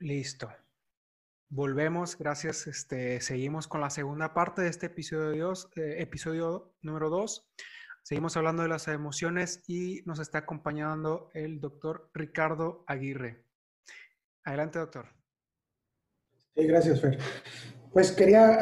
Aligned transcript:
Listo. 0.00 0.50
Volvemos, 1.48 2.18
gracias. 2.18 2.66
Este, 2.66 3.20
seguimos 3.20 3.68
con 3.68 3.80
la 3.80 3.90
segunda 3.90 4.34
parte 4.34 4.62
de 4.62 4.68
este 4.68 4.86
episodio, 4.86 5.52
eh, 5.76 5.96
episodio 5.98 6.74
número 6.82 7.10
2. 7.10 7.48
Seguimos 8.02 8.36
hablando 8.36 8.62
de 8.62 8.68
las 8.68 8.88
emociones 8.88 9.62
y 9.66 10.02
nos 10.04 10.18
está 10.18 10.38
acompañando 10.38 11.30
el 11.32 11.60
doctor 11.60 12.10
Ricardo 12.12 12.84
Aguirre. 12.86 13.44
Adelante, 14.44 14.78
doctor. 14.78 15.06
Sí, 16.54 16.66
gracias, 16.66 17.00
Fer. 17.00 17.18
Pues 17.92 18.10
quería 18.10 18.58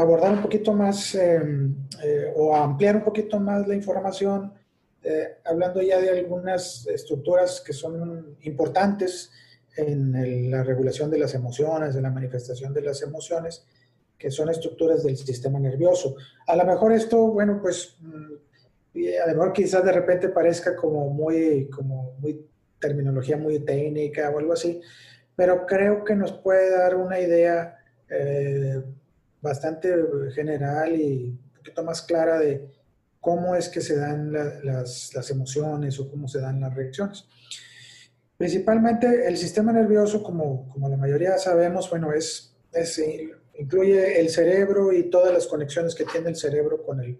abordar 0.00 0.32
un 0.32 0.42
poquito 0.42 0.72
más 0.72 1.14
em, 1.14 1.74
eh, 2.02 2.32
o 2.34 2.54
ampliar 2.56 2.96
un 2.96 3.04
poquito 3.04 3.38
más 3.38 3.66
la 3.68 3.76
información, 3.76 4.52
eh, 5.02 5.38
hablando 5.44 5.80
ya 5.80 6.00
de 6.00 6.10
algunas 6.10 6.86
estructuras 6.88 7.62
que 7.64 7.72
son 7.72 8.36
importantes 8.40 9.30
en 9.78 10.50
la 10.50 10.62
regulación 10.62 11.10
de 11.10 11.18
las 11.18 11.34
emociones, 11.34 11.96
en 11.96 12.02
la 12.02 12.10
manifestación 12.10 12.74
de 12.74 12.82
las 12.82 13.02
emociones, 13.02 13.64
que 14.18 14.30
son 14.30 14.48
estructuras 14.48 15.04
del 15.04 15.16
sistema 15.16 15.60
nervioso. 15.60 16.16
A 16.46 16.56
lo 16.56 16.64
mejor 16.64 16.92
esto, 16.92 17.28
bueno, 17.28 17.60
pues, 17.62 17.96
mm, 18.00 18.32
a 19.24 19.26
lo 19.28 19.34
mejor 19.34 19.52
quizás 19.52 19.84
de 19.84 19.92
repente 19.92 20.28
parezca 20.28 20.74
como 20.74 21.08
muy, 21.10 21.68
como 21.70 22.16
muy 22.18 22.44
terminología 22.80 23.36
muy 23.36 23.60
técnica 23.60 24.30
o 24.30 24.38
algo 24.38 24.52
así, 24.52 24.80
pero 25.36 25.66
creo 25.66 26.04
que 26.04 26.16
nos 26.16 26.32
puede 26.32 26.70
dar 26.70 26.96
una 26.96 27.20
idea 27.20 27.78
eh, 28.08 28.82
bastante 29.40 29.94
general 30.34 30.96
y 30.96 31.28
un 31.30 31.52
poquito 31.56 31.84
más 31.84 32.02
clara 32.02 32.38
de 32.38 32.68
cómo 33.20 33.54
es 33.54 33.68
que 33.68 33.80
se 33.80 33.96
dan 33.96 34.32
las, 34.32 35.14
las 35.14 35.30
emociones 35.30 36.00
o 36.00 36.10
cómo 36.10 36.26
se 36.26 36.40
dan 36.40 36.60
las 36.60 36.74
reacciones. 36.74 37.26
Principalmente 38.38 39.26
el 39.26 39.36
sistema 39.36 39.72
nervioso, 39.72 40.22
como, 40.22 40.68
como 40.68 40.88
la 40.88 40.96
mayoría 40.96 41.36
sabemos, 41.38 41.90
bueno, 41.90 42.12
es, 42.12 42.56
es, 42.72 43.02
incluye 43.58 44.20
el 44.20 44.28
cerebro 44.28 44.92
y 44.92 45.10
todas 45.10 45.32
las 45.32 45.48
conexiones 45.48 45.96
que 45.96 46.04
tiene 46.04 46.28
el 46.28 46.36
cerebro 46.36 46.84
con 46.84 47.00
el, 47.00 47.18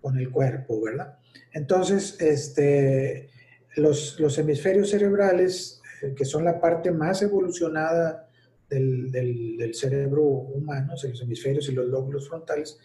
con 0.00 0.18
el 0.18 0.30
cuerpo, 0.30 0.82
¿verdad? 0.82 1.16
Entonces, 1.52 2.20
este, 2.20 3.30
los, 3.76 4.18
los 4.18 4.36
hemisferios 4.36 4.90
cerebrales, 4.90 5.80
eh, 6.02 6.12
que 6.16 6.24
son 6.24 6.44
la 6.44 6.60
parte 6.60 6.90
más 6.90 7.22
evolucionada 7.22 8.28
del, 8.68 9.12
del, 9.12 9.74
cerebro 9.74 10.24
humano, 10.24 10.94
los 11.00 11.22
hemisferios 11.22 11.68
y 11.68 11.72
los 11.72 11.86
lóbulos 11.86 12.28
frontales, 12.28 12.80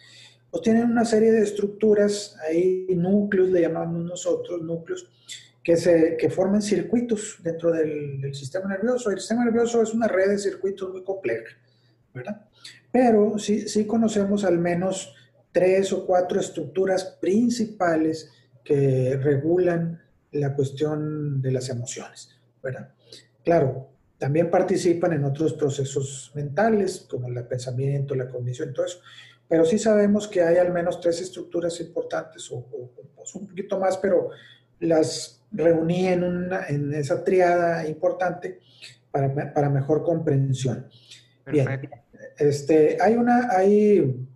pues 0.48 0.62
tienen 0.62 0.84
una 0.84 1.04
serie 1.04 1.32
de 1.32 1.42
estructuras, 1.42 2.36
ahí 2.48 2.86
núcleos 2.90 3.50
le 3.50 3.62
llamamos 3.62 4.04
nosotros, 4.04 4.62
núcleos, 4.62 5.10
que, 5.64 5.78
se, 5.78 6.16
que 6.18 6.28
formen 6.28 6.60
circuitos 6.60 7.38
dentro 7.42 7.72
del, 7.72 8.32
sistema 8.34 8.68
nervioso. 8.68 9.10
El 9.10 9.18
sistema 9.18 9.46
nervioso 9.46 9.82
es 9.82 9.94
una 9.94 10.06
red 10.06 10.28
de 10.28 10.38
circuitos 10.38 10.92
muy 10.92 11.02
compleja, 11.02 11.56
¿verdad? 12.12 12.46
Pero 12.92 13.38
sí, 13.38 13.66
sí 13.66 13.86
conocemos 13.86 14.44
al 14.44 14.58
menos 14.58 15.14
tres 15.50 15.92
o 15.92 16.06
cuatro 16.06 16.38
estructuras 16.38 17.16
principales 17.18 18.30
que 18.62 19.18
regulan 19.22 20.02
la 20.32 20.54
cuestión 20.54 21.40
de 21.40 21.50
las 21.50 21.70
emociones, 21.70 22.36
¿verdad? 22.62 22.92
Claro, 23.42 23.88
también 24.18 24.50
participan 24.50 25.14
en 25.14 25.24
otros 25.24 25.54
procesos 25.54 26.30
mentales, 26.34 27.06
como 27.08 27.28
el 27.28 27.46
pensamiento, 27.46 28.14
la 28.14 28.28
cognición, 28.28 28.74
todo 28.74 28.86
eso. 28.86 29.00
Pero 29.48 29.64
sí 29.64 29.78
sabemos 29.78 30.28
que 30.28 30.42
hay 30.42 30.56
al 30.56 30.72
menos 30.72 31.00
tres 31.00 31.20
estructuras 31.20 31.80
importantes, 31.80 32.50
o, 32.50 32.56
o, 32.56 32.90
o 33.16 33.38
un 33.38 33.46
poquito 33.46 33.78
más, 33.78 33.96
pero 33.98 34.30
las 34.80 35.43
reuní 35.54 36.08
en, 36.08 36.24
una, 36.24 36.66
en 36.66 36.92
esa 36.92 37.24
triada 37.24 37.86
importante 37.88 38.60
para, 39.10 39.52
para 39.54 39.70
mejor 39.70 40.02
comprensión. 40.02 40.86
Bien, 41.46 41.68
este, 42.38 42.98
hay 43.00 43.14
una, 43.14 43.48
hay, 43.50 44.26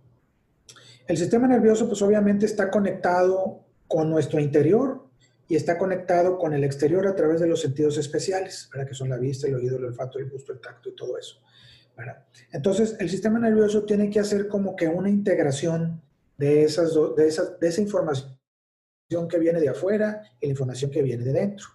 el 1.07 1.17
sistema 1.17 1.47
nervioso 1.47 1.87
pues 1.87 2.01
obviamente 2.01 2.45
está 2.45 2.69
conectado 2.69 3.65
con 3.87 4.09
nuestro 4.09 4.39
interior 4.39 5.05
y 5.47 5.55
está 5.55 5.77
conectado 5.77 6.37
con 6.37 6.53
el 6.53 6.63
exterior 6.63 7.07
a 7.07 7.15
través 7.15 7.41
de 7.41 7.47
los 7.47 7.61
sentidos 7.61 7.97
especiales, 7.97 8.69
¿verdad? 8.71 8.87
que 8.87 8.93
son 8.93 9.09
la 9.09 9.17
vista, 9.17 9.47
el 9.47 9.55
oído, 9.55 9.77
el 9.77 9.85
olfato, 9.85 10.19
el 10.19 10.29
gusto, 10.29 10.53
el 10.53 10.61
tacto 10.61 10.89
y 10.89 10.95
todo 10.95 11.17
eso. 11.17 11.41
¿verdad? 11.97 12.23
Entonces, 12.51 12.95
el 12.99 13.09
sistema 13.09 13.39
nervioso 13.39 13.83
tiene 13.83 14.09
que 14.09 14.19
hacer 14.19 14.47
como 14.47 14.75
que 14.75 14.87
una 14.87 15.09
integración 15.09 16.01
de, 16.37 16.63
esas 16.63 16.93
de, 17.17 17.27
esas, 17.27 17.59
de 17.59 17.67
esa 17.67 17.81
información 17.81 18.38
que 19.27 19.39
viene 19.39 19.59
de 19.59 19.69
afuera 19.69 20.21
y 20.39 20.45
la 20.45 20.51
información 20.51 20.91
que 20.91 21.01
viene 21.01 21.23
de 21.23 21.33
dentro. 21.33 21.65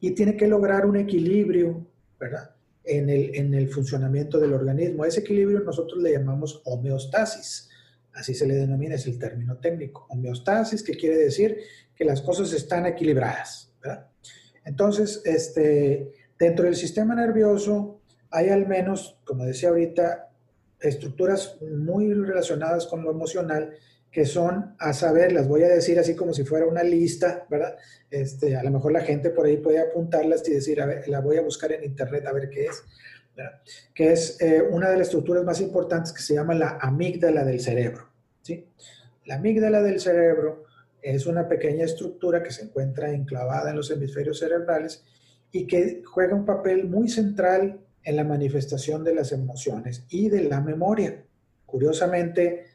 Y 0.00 0.10
tiene 0.12 0.36
que 0.36 0.46
lograr 0.46 0.84
un 0.84 0.96
equilibrio 0.96 1.86
¿verdad? 2.18 2.54
En, 2.84 3.08
el, 3.08 3.34
en 3.34 3.54
el 3.54 3.68
funcionamiento 3.70 4.38
del 4.38 4.52
organismo. 4.52 5.04
A 5.04 5.08
ese 5.08 5.20
equilibrio 5.20 5.60
nosotros 5.60 6.02
le 6.02 6.12
llamamos 6.12 6.60
homeostasis. 6.66 7.70
Así 8.12 8.34
se 8.34 8.46
le 8.46 8.54
denomina, 8.54 8.96
es 8.96 9.06
el 9.06 9.18
término 9.18 9.56
técnico. 9.56 10.06
Homeostasis, 10.10 10.82
que 10.82 10.96
quiere 10.96 11.16
decir 11.16 11.58
que 11.94 12.04
las 12.04 12.20
cosas 12.20 12.52
están 12.52 12.84
equilibradas. 12.84 13.72
¿verdad? 13.80 14.08
Entonces, 14.64 15.22
este, 15.24 16.12
dentro 16.38 16.66
del 16.66 16.76
sistema 16.76 17.14
nervioso 17.14 18.02
hay 18.30 18.50
al 18.50 18.68
menos, 18.68 19.18
como 19.24 19.44
decía 19.44 19.70
ahorita, 19.70 20.30
estructuras 20.78 21.58
muy 21.62 22.12
relacionadas 22.12 22.86
con 22.86 23.02
lo 23.02 23.10
emocional 23.10 23.72
que 24.10 24.24
son 24.24 24.74
a 24.78 24.92
saber, 24.92 25.32
las 25.32 25.46
voy 25.46 25.62
a 25.62 25.68
decir 25.68 25.98
así 25.98 26.16
como 26.16 26.32
si 26.32 26.44
fuera 26.44 26.66
una 26.66 26.82
lista, 26.82 27.46
¿verdad? 27.48 27.76
Este, 28.10 28.56
a 28.56 28.62
lo 28.62 28.70
mejor 28.70 28.92
la 28.92 29.02
gente 29.02 29.30
por 29.30 29.46
ahí 29.46 29.56
puede 29.58 29.80
apuntarlas 29.80 30.46
y 30.48 30.54
decir, 30.54 30.80
a 30.80 30.86
ver, 30.86 31.08
la 31.08 31.20
voy 31.20 31.36
a 31.36 31.42
buscar 31.42 31.72
en 31.72 31.84
internet 31.84 32.26
a 32.26 32.32
ver 32.32 32.50
qué 32.50 32.66
es, 32.66 32.82
¿verdad? 33.36 33.60
Que 33.94 34.12
es 34.12 34.40
eh, 34.40 34.62
una 34.62 34.90
de 34.90 34.98
las 34.98 35.08
estructuras 35.08 35.44
más 35.44 35.60
importantes 35.60 36.12
que 36.12 36.22
se 36.22 36.34
llama 36.34 36.54
la 36.54 36.78
amígdala 36.80 37.44
del 37.44 37.60
cerebro, 37.60 38.08
¿sí? 38.42 38.66
La 39.26 39.36
amígdala 39.36 39.80
del 39.82 40.00
cerebro 40.00 40.64
es 41.02 41.26
una 41.26 41.48
pequeña 41.48 41.84
estructura 41.84 42.42
que 42.42 42.50
se 42.50 42.64
encuentra 42.64 43.12
enclavada 43.12 43.70
en 43.70 43.76
los 43.76 43.90
hemisferios 43.90 44.40
cerebrales 44.40 45.04
y 45.52 45.66
que 45.66 46.02
juega 46.04 46.34
un 46.34 46.44
papel 46.44 46.88
muy 46.88 47.08
central 47.08 47.80
en 48.02 48.16
la 48.16 48.24
manifestación 48.24 49.04
de 49.04 49.14
las 49.14 49.32
emociones 49.32 50.04
y 50.08 50.28
de 50.28 50.44
la 50.44 50.60
memoria. 50.60 51.24
Curiosamente, 51.66 52.66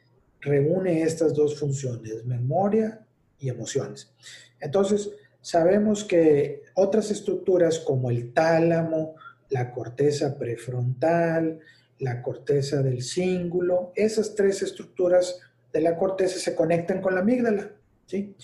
reúne 0.42 1.04
estas 1.04 1.34
dos 1.34 1.60
funciones, 1.60 2.26
memoria 2.26 3.06
y 3.40 3.50
emociones. 3.50 4.14
Entonces, 4.60 5.12
sabemos 5.42 6.04
que 6.04 6.64
otras 6.76 7.12
estructuras 7.12 7.80
como 7.80 8.10
el 8.10 8.34
tálamo, 8.34 9.16
la 9.50 9.72
corteza 9.72 10.38
prefrontal, 10.38 11.60
la 12.00 12.22
corteza 12.22 12.82
del 12.82 13.02
cíngulo, 13.02 13.92
esas 13.96 14.36
tres 14.36 14.62
estructuras 14.62 15.40
de 15.72 15.82
la 15.82 15.98
corteza 15.98 16.40
se 16.40 16.56
conectan 16.56 17.02
con 17.02 17.16
la 17.16 17.22
amígdala, 17.22 17.72
¿sí? 18.06 18.36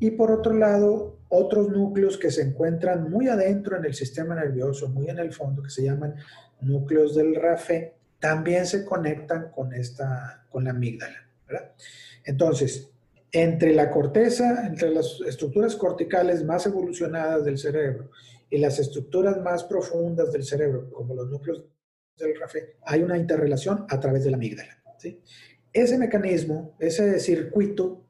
Y 0.00 0.12
por 0.12 0.30
otro 0.30 0.54
lado, 0.54 1.18
otros 1.28 1.68
núcleos 1.70 2.18
que 2.18 2.30
se 2.30 2.42
encuentran 2.42 3.10
muy 3.10 3.28
adentro 3.28 3.76
en 3.76 3.84
el 3.84 3.94
sistema 3.94 4.34
nervioso, 4.34 4.88
muy 4.88 5.08
en 5.08 5.18
el 5.18 5.32
fondo, 5.32 5.62
que 5.62 5.70
se 5.70 5.82
llaman 5.82 6.14
núcleos 6.60 7.16
del 7.16 7.34
RAFE, 7.34 7.94
también 8.20 8.66
se 8.66 8.84
conectan 8.84 9.50
con, 9.50 9.72
esta, 9.72 10.44
con 10.50 10.64
la 10.64 10.70
amígdala. 10.70 11.27
Entonces, 12.24 12.90
entre 13.32 13.74
la 13.74 13.90
corteza, 13.90 14.66
entre 14.66 14.90
las 14.90 15.20
estructuras 15.26 15.76
corticales 15.76 16.44
más 16.44 16.66
evolucionadas 16.66 17.44
del 17.44 17.58
cerebro 17.58 18.10
y 18.50 18.58
las 18.58 18.78
estructuras 18.78 19.40
más 19.42 19.64
profundas 19.64 20.32
del 20.32 20.44
cerebro, 20.44 20.90
como 20.90 21.14
los 21.14 21.28
núcleos 21.28 21.64
del 22.16 22.38
RAFE, 22.38 22.76
hay 22.82 23.02
una 23.02 23.18
interrelación 23.18 23.86
a 23.88 24.00
través 24.00 24.24
de 24.24 24.30
la 24.30 24.36
amígdala. 24.36 24.78
Ese 25.72 25.98
mecanismo, 25.98 26.74
ese 26.78 27.20
circuito, 27.20 28.06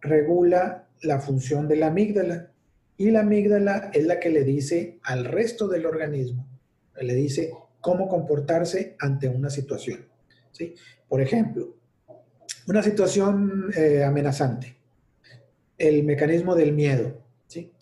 regula 0.00 0.88
la 1.02 1.20
función 1.20 1.66
de 1.66 1.76
la 1.76 1.88
amígdala 1.88 2.52
y 2.96 3.10
la 3.10 3.20
amígdala 3.20 3.90
es 3.94 4.04
la 4.04 4.20
que 4.20 4.30
le 4.30 4.44
dice 4.44 4.98
al 5.02 5.24
resto 5.24 5.68
del 5.68 5.86
organismo, 5.86 6.46
le 7.00 7.14
dice 7.14 7.52
cómo 7.80 8.08
comportarse 8.08 8.96
ante 8.98 9.28
una 9.28 9.50
situación. 9.50 10.06
¿sí? 10.50 10.74
Por 11.08 11.20
ejemplo, 11.20 11.77
una 12.68 12.82
situación 12.82 13.70
eh, 13.74 14.04
amenazante, 14.04 14.76
el 15.78 16.04
mecanismo 16.04 16.54
del 16.54 16.72
miedo. 16.72 17.18
¿sí? 17.46 17.72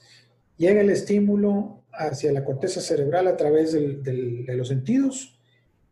Llega 0.57 0.81
el 0.81 0.91
estímulo 0.91 1.83
hacia 1.93 2.33
la 2.33 2.45
corteza 2.45 2.81
cerebral 2.81 3.27
a 3.27 3.37
través 3.37 3.73
de 3.73 4.55
los 4.55 4.69
sentidos, 4.69 5.41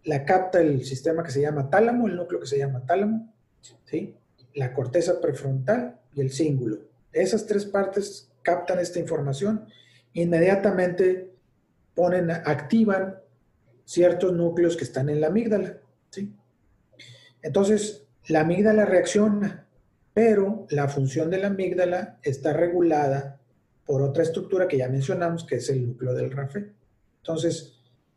la 0.04 0.24
capta 0.24 0.60
el 0.60 0.84
sistema 0.84 1.24
que 1.24 1.32
se 1.32 1.40
llama 1.40 1.70
tálamo, 1.70 2.06
el 2.06 2.14
núcleo 2.14 2.40
que 2.40 2.46
se 2.46 2.58
llama 2.58 2.86
tálamo, 2.86 3.34
¿sí? 3.84 4.14
la 4.54 4.72
corteza 4.72 5.20
prefrontal 5.20 5.98
y 6.14 6.20
el 6.20 6.30
cíngulo. 6.30 6.78
Esas 7.12 7.46
tres 7.46 7.64
partes 7.64 8.30
captan 8.42 8.78
esta 8.78 9.00
información, 9.00 9.66
inmediatamente 10.12 11.32
ponen, 11.94 12.30
activan 12.30 13.16
ciertos 13.84 14.32
núcleos 14.32 14.76
que 14.76 14.84
están 14.84 15.08
en 15.08 15.20
la 15.20 15.28
amígdala. 15.28 15.78
¿sí? 16.10 16.32
Entonces, 17.42 18.03
la 18.28 18.40
amígdala 18.40 18.84
reacciona, 18.84 19.66
pero 20.12 20.66
la 20.70 20.88
función 20.88 21.30
de 21.30 21.38
la 21.38 21.48
amígdala 21.48 22.18
está 22.22 22.52
regulada 22.52 23.40
por 23.84 24.00
otra 24.02 24.22
estructura 24.22 24.66
que 24.68 24.78
ya 24.78 24.88
mencionamos, 24.88 25.44
que 25.44 25.56
es 25.56 25.68
el 25.68 25.86
núcleo 25.86 26.14
del 26.14 26.30
RAFE. 26.30 26.72
Entonces, 27.18 27.70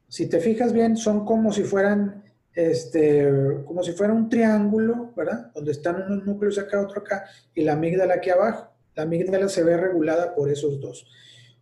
Si 0.10 0.28
te 0.28 0.40
fijas 0.40 0.72
bien, 0.72 0.96
son 0.96 1.26
como 1.26 1.52
si 1.52 1.64
fueran, 1.64 2.24
este, 2.54 3.30
como 3.66 3.84
si 3.84 3.92
fuera 3.92 4.14
un 4.14 4.30
triángulo, 4.30 5.12
¿verdad? 5.16 5.52
Donde 5.54 5.72
están 5.74 6.02
unos 6.02 6.26
núcleos 6.26 6.58
acá, 6.58 6.82
otro 6.82 7.02
acá, 7.02 7.26
y 7.54 7.62
la 7.64 7.74
amígdala 7.74 8.14
aquí 8.16 8.30
abajo. 8.30 8.72
La 8.96 9.04
amígdala 9.04 9.50
se 9.50 9.64
ve 9.64 9.76
regulada 9.76 10.34
por 10.34 10.50
esos 10.50 10.80
dos. 10.80 11.06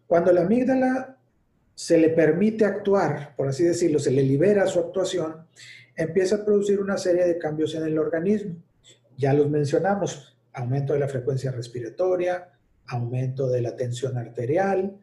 Cuando 0.06 0.31
la 0.31 0.41
amígdala 0.41 1.18
se 1.74 1.98
le 1.98 2.09
permite 2.09 2.65
actuar, 2.65 3.33
por 3.36 3.48
así 3.48 3.63
decirlo, 3.63 3.98
se 3.98 4.12
le 4.12 4.21
libera 4.21 4.68
su 4.68 4.80
actuación, 4.80 5.48
empieza 5.95 6.38
a 6.38 6.45
producir 6.45 6.80
una 6.80 6.97
serie 6.97 7.25
de 7.25 7.38
cambios 7.38 7.75
en 7.75 7.83
el 7.83 7.97
organismo. 7.97 8.56
Ya 9.18 9.33
los 9.33 9.50
mencionamos, 9.50 10.38
aumento 10.53 10.94
de 10.94 11.00
la 11.00 11.07
frecuencia 11.07 11.51
respiratoria, 11.51 12.50
aumento 12.88 13.47
de 13.47 13.62
la 13.62 13.75
tensión 13.75 14.18
arterial, 14.18 14.97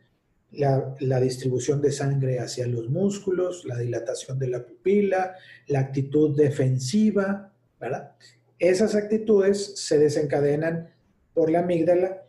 la, 0.53 1.21
distribución 1.21 1.81
de 1.81 1.93
sangre 1.93 2.39
hacia 2.39 2.67
los 2.67 2.91
músculos, 2.91 3.65
la 3.65 3.79
dilatación 3.79 4.39
de 4.39 4.49
la 4.49 4.65
pupila, 4.65 5.35
la 5.69 5.81
actitud 5.81 6.37
defensiva. 6.37 7.50
Esas 8.59 8.95
actitudes 8.95 9.79
se 9.81 9.99
desencadenan 9.99 10.91
por 11.33 11.50
la 11.50 11.61
amígdala. 11.61 12.23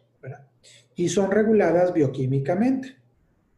Y 0.96 1.10
son 1.10 1.32
reguladas 1.32 1.92
bioquímicamente 1.92 3.03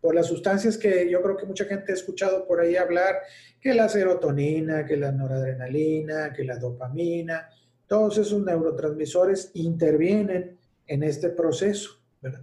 por 0.06 0.14
las 0.14 0.28
sustancias 0.28 0.78
que 0.78 1.10
yo 1.10 1.20
creo 1.24 1.36
que 1.36 1.48
mucha 1.48 1.66
gente 1.66 1.92
ha 1.92 1.96
escuchado 1.96 2.46
por 2.46 2.60
ahí 2.60 2.76
hablar, 2.76 3.22
que 3.60 3.74
la 3.74 3.90
serotonina, 3.90 4.86
que 4.86 4.98
la 4.98 5.12
noradrenalina, 5.12 6.32
que 6.32 6.44
la 6.44 6.58
dopamina, 6.58 7.50
todos 7.88 8.20
esos 8.20 8.40
neurotransmisores 8.46 9.50
intervienen 9.56 10.60
en 10.86 11.02
este 11.02 11.30
proceso, 11.30 12.00
¿verdad? 12.22 12.42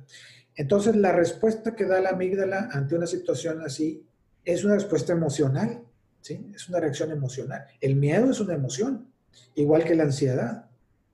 Entonces, 0.56 0.96
la 0.96 1.12
respuesta 1.12 1.76
que 1.76 1.86
da 1.86 2.00
la 2.00 2.10
amígdala 2.10 2.68
ante 2.72 2.96
una 2.96 3.06
situación 3.06 3.60
así 3.60 4.04
es 4.44 4.64
una 4.64 4.74
respuesta 4.74 5.12
emocional, 5.12 5.82
¿sí? 6.20 6.50
Es 6.52 6.68
una 6.68 6.80
reacción 6.80 7.12
emocional. 7.12 7.64
El 7.80 7.94
miedo 7.94 8.28
es 8.32 8.40
una 8.40 8.54
emoción, 8.54 9.06
igual 9.54 9.84
que 9.84 9.94
la 9.94 10.02
ansiedad, 10.02 10.66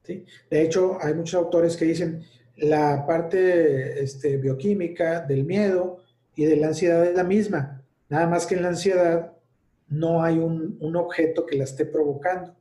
¿sí? 0.03 0.25
De 0.51 0.63
hecho, 0.63 0.97
hay 1.03 1.13
muchos 1.13 1.35
autores 1.35 1.77
que 1.77 1.85
dicen 1.85 2.25
la 2.57 3.05
parte 3.07 4.03
este, 4.03 4.39
bioquímica 4.39 5.21
del 5.21 5.45
miedo 5.45 5.98
y 6.39 6.45
de 6.45 6.55
la 6.55 6.69
ansiedad 6.69 7.05
es 7.05 7.17
la 7.17 7.25
misma, 7.25 7.83
nada 8.09 8.29
más 8.29 8.47
que 8.47 8.55
en 8.55 8.63
la 8.63 8.69
ansiedad 8.69 9.33
no 9.89 10.23
hay 10.23 10.39
un, 10.39 10.79
un 10.79 10.95
objeto 10.95 11.45
que 11.45 11.57
la 11.57 11.65
esté 11.65 11.85
provocando 11.85 12.55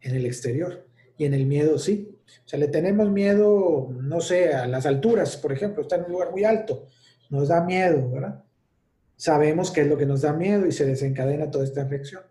en 0.00 0.14
el 0.14 0.26
exterior 0.26 0.86
y 1.18 1.24
en 1.24 1.34
el 1.34 1.44
miedo 1.44 1.76
sí. 1.76 2.16
O 2.46 2.48
sea, 2.48 2.60
le 2.60 2.68
tenemos 2.68 3.10
miedo, 3.10 3.88
no 4.00 4.20
sé, 4.20 4.54
a 4.54 4.68
las 4.68 4.86
alturas, 4.86 5.36
por 5.36 5.50
ejemplo, 5.50 5.82
está 5.82 5.96
en 5.96 6.04
un 6.04 6.12
lugar 6.12 6.30
muy 6.30 6.44
alto, 6.44 6.86
nos 7.30 7.48
da 7.48 7.64
miedo, 7.64 8.08
¿verdad? 8.12 8.44
Sabemos 9.16 9.72
qué 9.72 9.80
es 9.80 9.88
lo 9.88 9.98
que 9.98 10.06
nos 10.06 10.20
da 10.20 10.32
miedo 10.32 10.64
y 10.64 10.70
se 10.70 10.86
desencadena 10.86 11.50
toda 11.50 11.64
esta 11.64 11.82
reacción. 11.82 12.22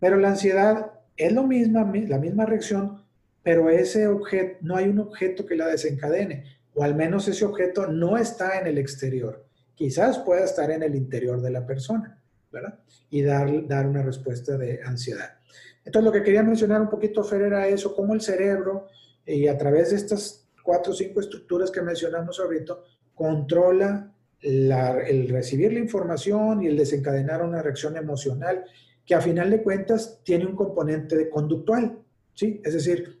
Pero 0.00 0.16
la 0.16 0.30
ansiedad 0.30 0.92
es 1.18 1.34
lo 1.34 1.42
misma, 1.46 1.92
la 2.08 2.18
misma 2.18 2.46
reacción, 2.46 3.04
pero 3.42 3.68
ese 3.68 4.06
objeto, 4.06 4.56
no 4.62 4.76
hay 4.76 4.88
un 4.88 5.00
objeto 5.00 5.44
que 5.44 5.54
la 5.54 5.66
desencadene, 5.66 6.44
o 6.72 6.82
al 6.82 6.94
menos 6.94 7.28
ese 7.28 7.44
objeto 7.44 7.88
no 7.88 8.16
está 8.16 8.58
en 8.58 8.68
el 8.68 8.78
exterior. 8.78 9.43
Quizás 9.74 10.18
pueda 10.18 10.44
estar 10.44 10.70
en 10.70 10.82
el 10.82 10.94
interior 10.94 11.40
de 11.40 11.50
la 11.50 11.66
persona, 11.66 12.20
¿verdad? 12.52 12.78
Y 13.10 13.22
dar, 13.22 13.66
dar 13.66 13.86
una 13.86 14.02
respuesta 14.02 14.56
de 14.56 14.80
ansiedad. 14.84 15.38
Entonces, 15.84 16.04
lo 16.04 16.12
que 16.12 16.22
quería 16.22 16.42
mencionar 16.42 16.80
un 16.80 16.88
poquito, 16.88 17.22
Fer, 17.22 17.42
era 17.42 17.66
eso, 17.66 17.94
cómo 17.94 18.14
el 18.14 18.20
cerebro 18.20 18.88
y 19.26 19.48
a 19.48 19.58
través 19.58 19.90
de 19.90 19.96
estas 19.96 20.46
cuatro 20.62 20.92
o 20.92 20.94
cinco 20.94 21.20
estructuras 21.20 21.70
que 21.70 21.82
mencionamos 21.82 22.40
ahorita, 22.40 22.78
controla 23.14 24.10
el 24.40 25.28
recibir 25.28 25.72
la 25.72 25.78
información 25.78 26.62
y 26.62 26.66
el 26.66 26.76
desencadenar 26.76 27.42
una 27.42 27.62
reacción 27.62 27.96
emocional 27.96 28.64
que 29.04 29.14
a 29.14 29.20
final 29.20 29.50
de 29.50 29.62
cuentas 29.62 30.20
tiene 30.22 30.46
un 30.46 30.56
componente 30.56 31.16
de 31.16 31.28
conductual, 31.28 31.98
¿sí? 32.34 32.60
Es 32.64 32.74
decir, 32.74 33.18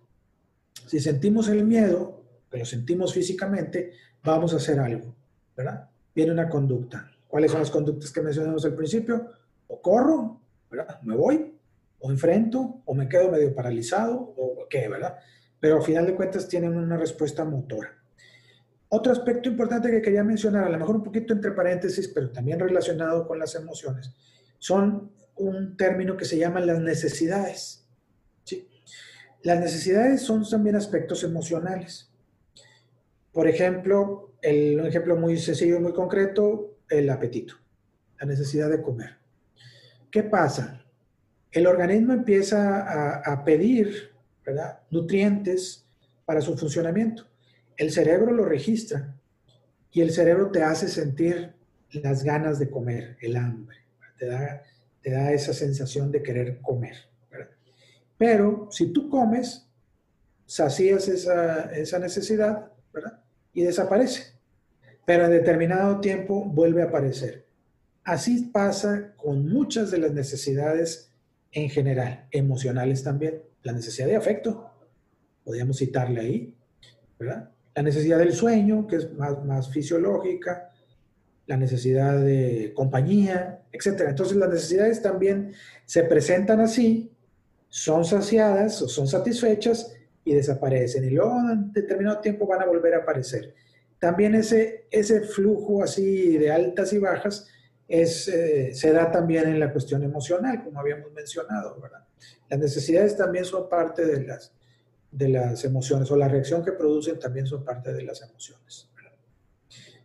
si 0.86 1.00
sentimos 1.00 1.48
el 1.48 1.64
miedo, 1.64 2.22
que 2.50 2.58
lo 2.58 2.64
sentimos 2.64 3.12
físicamente, 3.12 3.92
vamos 4.22 4.52
a 4.54 4.56
hacer 4.56 4.78
algo, 4.78 5.14
¿verdad? 5.56 5.88
Viene 6.14 6.32
una 6.32 6.48
conducta. 6.48 7.10
¿Cuáles 7.28 7.50
son 7.50 7.60
las 7.60 7.70
conductas 7.70 8.12
que 8.12 8.22
mencionamos 8.22 8.64
al 8.64 8.74
principio? 8.74 9.32
O 9.68 9.80
corro, 9.80 10.40
¿verdad? 10.70 11.00
Me 11.02 11.16
voy, 11.16 11.54
o 11.98 12.10
enfrento, 12.10 12.82
o 12.84 12.94
me 12.94 13.08
quedo 13.08 13.30
medio 13.30 13.54
paralizado, 13.54 14.34
o 14.36 14.66
qué, 14.68 14.88
¿verdad? 14.88 15.18
pero 15.64 15.76
al 15.76 15.82
final 15.82 16.04
de 16.04 16.14
cuentas 16.14 16.46
tienen 16.46 16.76
una 16.76 16.98
respuesta 16.98 17.42
motora. 17.42 17.96
Otro 18.90 19.10
aspecto 19.10 19.48
importante 19.48 19.90
que 19.90 20.02
quería 20.02 20.22
mencionar, 20.22 20.64
a 20.64 20.68
lo 20.68 20.78
mejor 20.78 20.96
un 20.96 21.02
poquito 21.02 21.32
entre 21.32 21.52
paréntesis, 21.52 22.06
pero 22.08 22.30
también 22.30 22.60
relacionado 22.60 23.26
con 23.26 23.38
las 23.38 23.54
emociones, 23.54 24.12
son 24.58 25.10
un 25.36 25.74
término 25.78 26.18
que 26.18 26.26
se 26.26 26.36
llama 26.36 26.60
las 26.60 26.80
necesidades. 26.80 27.88
¿sí? 28.44 28.68
Las 29.42 29.58
necesidades 29.58 30.20
son 30.20 30.46
también 30.46 30.76
aspectos 30.76 31.24
emocionales. 31.24 32.10
Por 33.34 33.48
ejemplo, 33.48 34.30
un 34.44 34.86
ejemplo 34.86 35.16
muy 35.16 35.36
sencillo 35.38 35.76
y 35.76 35.80
muy 35.80 35.92
concreto, 35.92 36.76
el 36.88 37.10
apetito, 37.10 37.54
la 38.20 38.26
necesidad 38.26 38.70
de 38.70 38.80
comer. 38.80 39.16
¿Qué 40.08 40.22
pasa? 40.22 40.84
El 41.50 41.66
organismo 41.66 42.12
empieza 42.12 43.20
a, 43.20 43.44
pedir 43.44 44.12
nutrientes 44.88 45.84
para 46.24 46.40
su 46.40 46.56
funcionamiento. 46.56 47.26
El 47.76 47.90
cerebro 47.90 48.32
lo 48.32 48.44
registra 48.44 49.16
y 49.90 50.00
el 50.00 50.12
cerebro 50.12 50.52
te 50.52 50.62
hace 50.62 50.86
sentir 50.86 51.54
las 51.90 52.22
ganas 52.22 52.60
de 52.60 52.70
comer, 52.70 53.16
el 53.20 53.34
hambre, 53.36 53.78
te 54.16 55.10
da, 55.10 55.32
esa 55.32 55.52
sensación 55.52 56.12
de 56.12 56.22
querer 56.22 56.60
comer. 56.60 56.96
Pero 58.16 58.68
si 58.70 58.92
tú 58.92 59.08
comes, 59.10 59.68
sacías 60.46 61.08
esa, 61.08 61.72
esa 61.72 61.98
necesidad 61.98 62.70
y 63.54 63.62
desaparece. 63.62 64.34
Pero 65.06 65.24
en 65.24 65.30
determinado 65.30 66.00
tiempo 66.00 66.44
vuelve 66.44 66.82
a 66.82 66.86
aparecer. 66.86 67.46
Así 68.04 68.50
pasa 68.52 69.14
con 69.16 69.48
muchas 69.48 69.90
de 69.90 69.98
las 69.98 70.12
necesidades 70.12 71.10
en 71.52 71.70
general, 71.70 72.26
emocionales 72.32 73.02
también 73.02 73.42
la 73.62 73.72
necesidad 73.72 74.06
de 74.06 74.16
afecto, 74.16 74.70
podríamos 75.42 75.78
citarle 75.78 76.20
ahí, 76.20 76.54
¿verdad? 77.18 77.50
La 77.74 77.82
necesidad 77.82 78.18
del 78.18 78.34
sueño, 78.34 78.86
que 78.86 78.96
es 78.96 79.12
más, 79.14 79.42
más 79.44 79.70
fisiológica, 79.70 80.70
la 81.46 81.56
necesidad 81.56 82.18
de 82.18 82.72
compañía, 82.74 83.62
etc. 83.72 84.02
Entonces 84.08 84.36
las 84.36 84.50
necesidades 84.50 85.00
también 85.00 85.52
se 85.86 86.02
presentan 86.04 86.60
así, 86.60 87.10
son 87.68 88.04
saciadas 88.04 88.80
o 88.82 88.88
son 88.88 89.08
satisfechas 89.08 89.93
y 90.24 90.34
desaparecen. 90.34 91.04
Y 91.04 91.10
luego 91.10 91.38
en 91.38 91.72
determinado 91.72 92.20
tiempo 92.20 92.46
van 92.46 92.62
a 92.62 92.66
volver 92.66 92.94
a 92.94 92.98
aparecer. 92.98 93.54
También 93.98 94.34
ese, 94.34 94.86
ese 94.90 95.20
flujo 95.22 95.82
así 95.82 96.36
de 96.36 96.50
altas 96.50 96.92
y 96.92 96.98
bajas 96.98 97.48
es, 97.86 98.28
eh, 98.28 98.74
se 98.74 98.92
da 98.92 99.10
también 99.10 99.48
en 99.48 99.60
la 99.60 99.72
cuestión 99.72 100.02
emocional, 100.02 100.62
como 100.62 100.80
habíamos 100.80 101.12
mencionado, 101.12 101.78
¿verdad? 101.80 102.04
Las 102.48 102.58
necesidades 102.58 103.16
también 103.16 103.44
son 103.44 103.68
parte 103.68 104.04
de 104.04 104.22
las, 104.22 104.52
de 105.10 105.28
las 105.28 105.64
emociones, 105.64 106.10
o 106.10 106.16
la 106.16 106.28
reacción 106.28 106.64
que 106.64 106.72
producen 106.72 107.18
también 107.18 107.46
son 107.46 107.64
parte 107.64 107.92
de 107.92 108.02
las 108.02 108.22
emociones. 108.22 108.90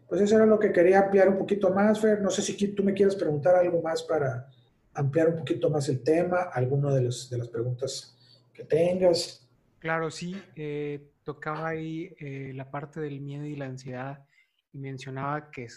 Pues 0.09 0.21
eso 0.21 0.37
era 0.37 0.47
lo 0.47 0.57
que 0.59 0.71
quería 0.71 1.01
ampliar 1.01 1.29
un 1.29 1.37
poquito 1.37 1.69
más, 1.69 1.99
Fer. 1.99 2.19
No 2.19 2.31
sé 2.31 2.41
si 2.41 2.53
tú 2.69 2.83
me 2.83 2.95
quieres 2.95 3.15
preguntar 3.15 3.55
algo 3.55 3.79
más 3.79 4.01
para 4.01 4.49
ampliar 4.95 5.29
un 5.29 5.35
poquito 5.37 5.69
más 5.69 5.87
el 5.87 6.01
tema, 6.01 6.49
alguna 6.51 6.91
de, 6.95 7.01
de 7.01 7.37
las 7.37 7.47
preguntas 7.47 8.17
que 8.51 8.63
tengas. 8.63 9.47
Claro, 9.79 10.11
sí. 10.11 10.41
Eh, 10.55 11.11
tocaba 11.23 11.69
ahí 11.69 12.13
eh, 12.19 12.51
la 12.53 12.69
parte 12.69 12.99
del 12.99 13.21
miedo 13.21 13.45
y 13.45 13.55
la 13.55 13.65
ansiedad 13.65 14.25
y 14.71 14.77
mencionaba 14.77 15.51
que 15.51 15.67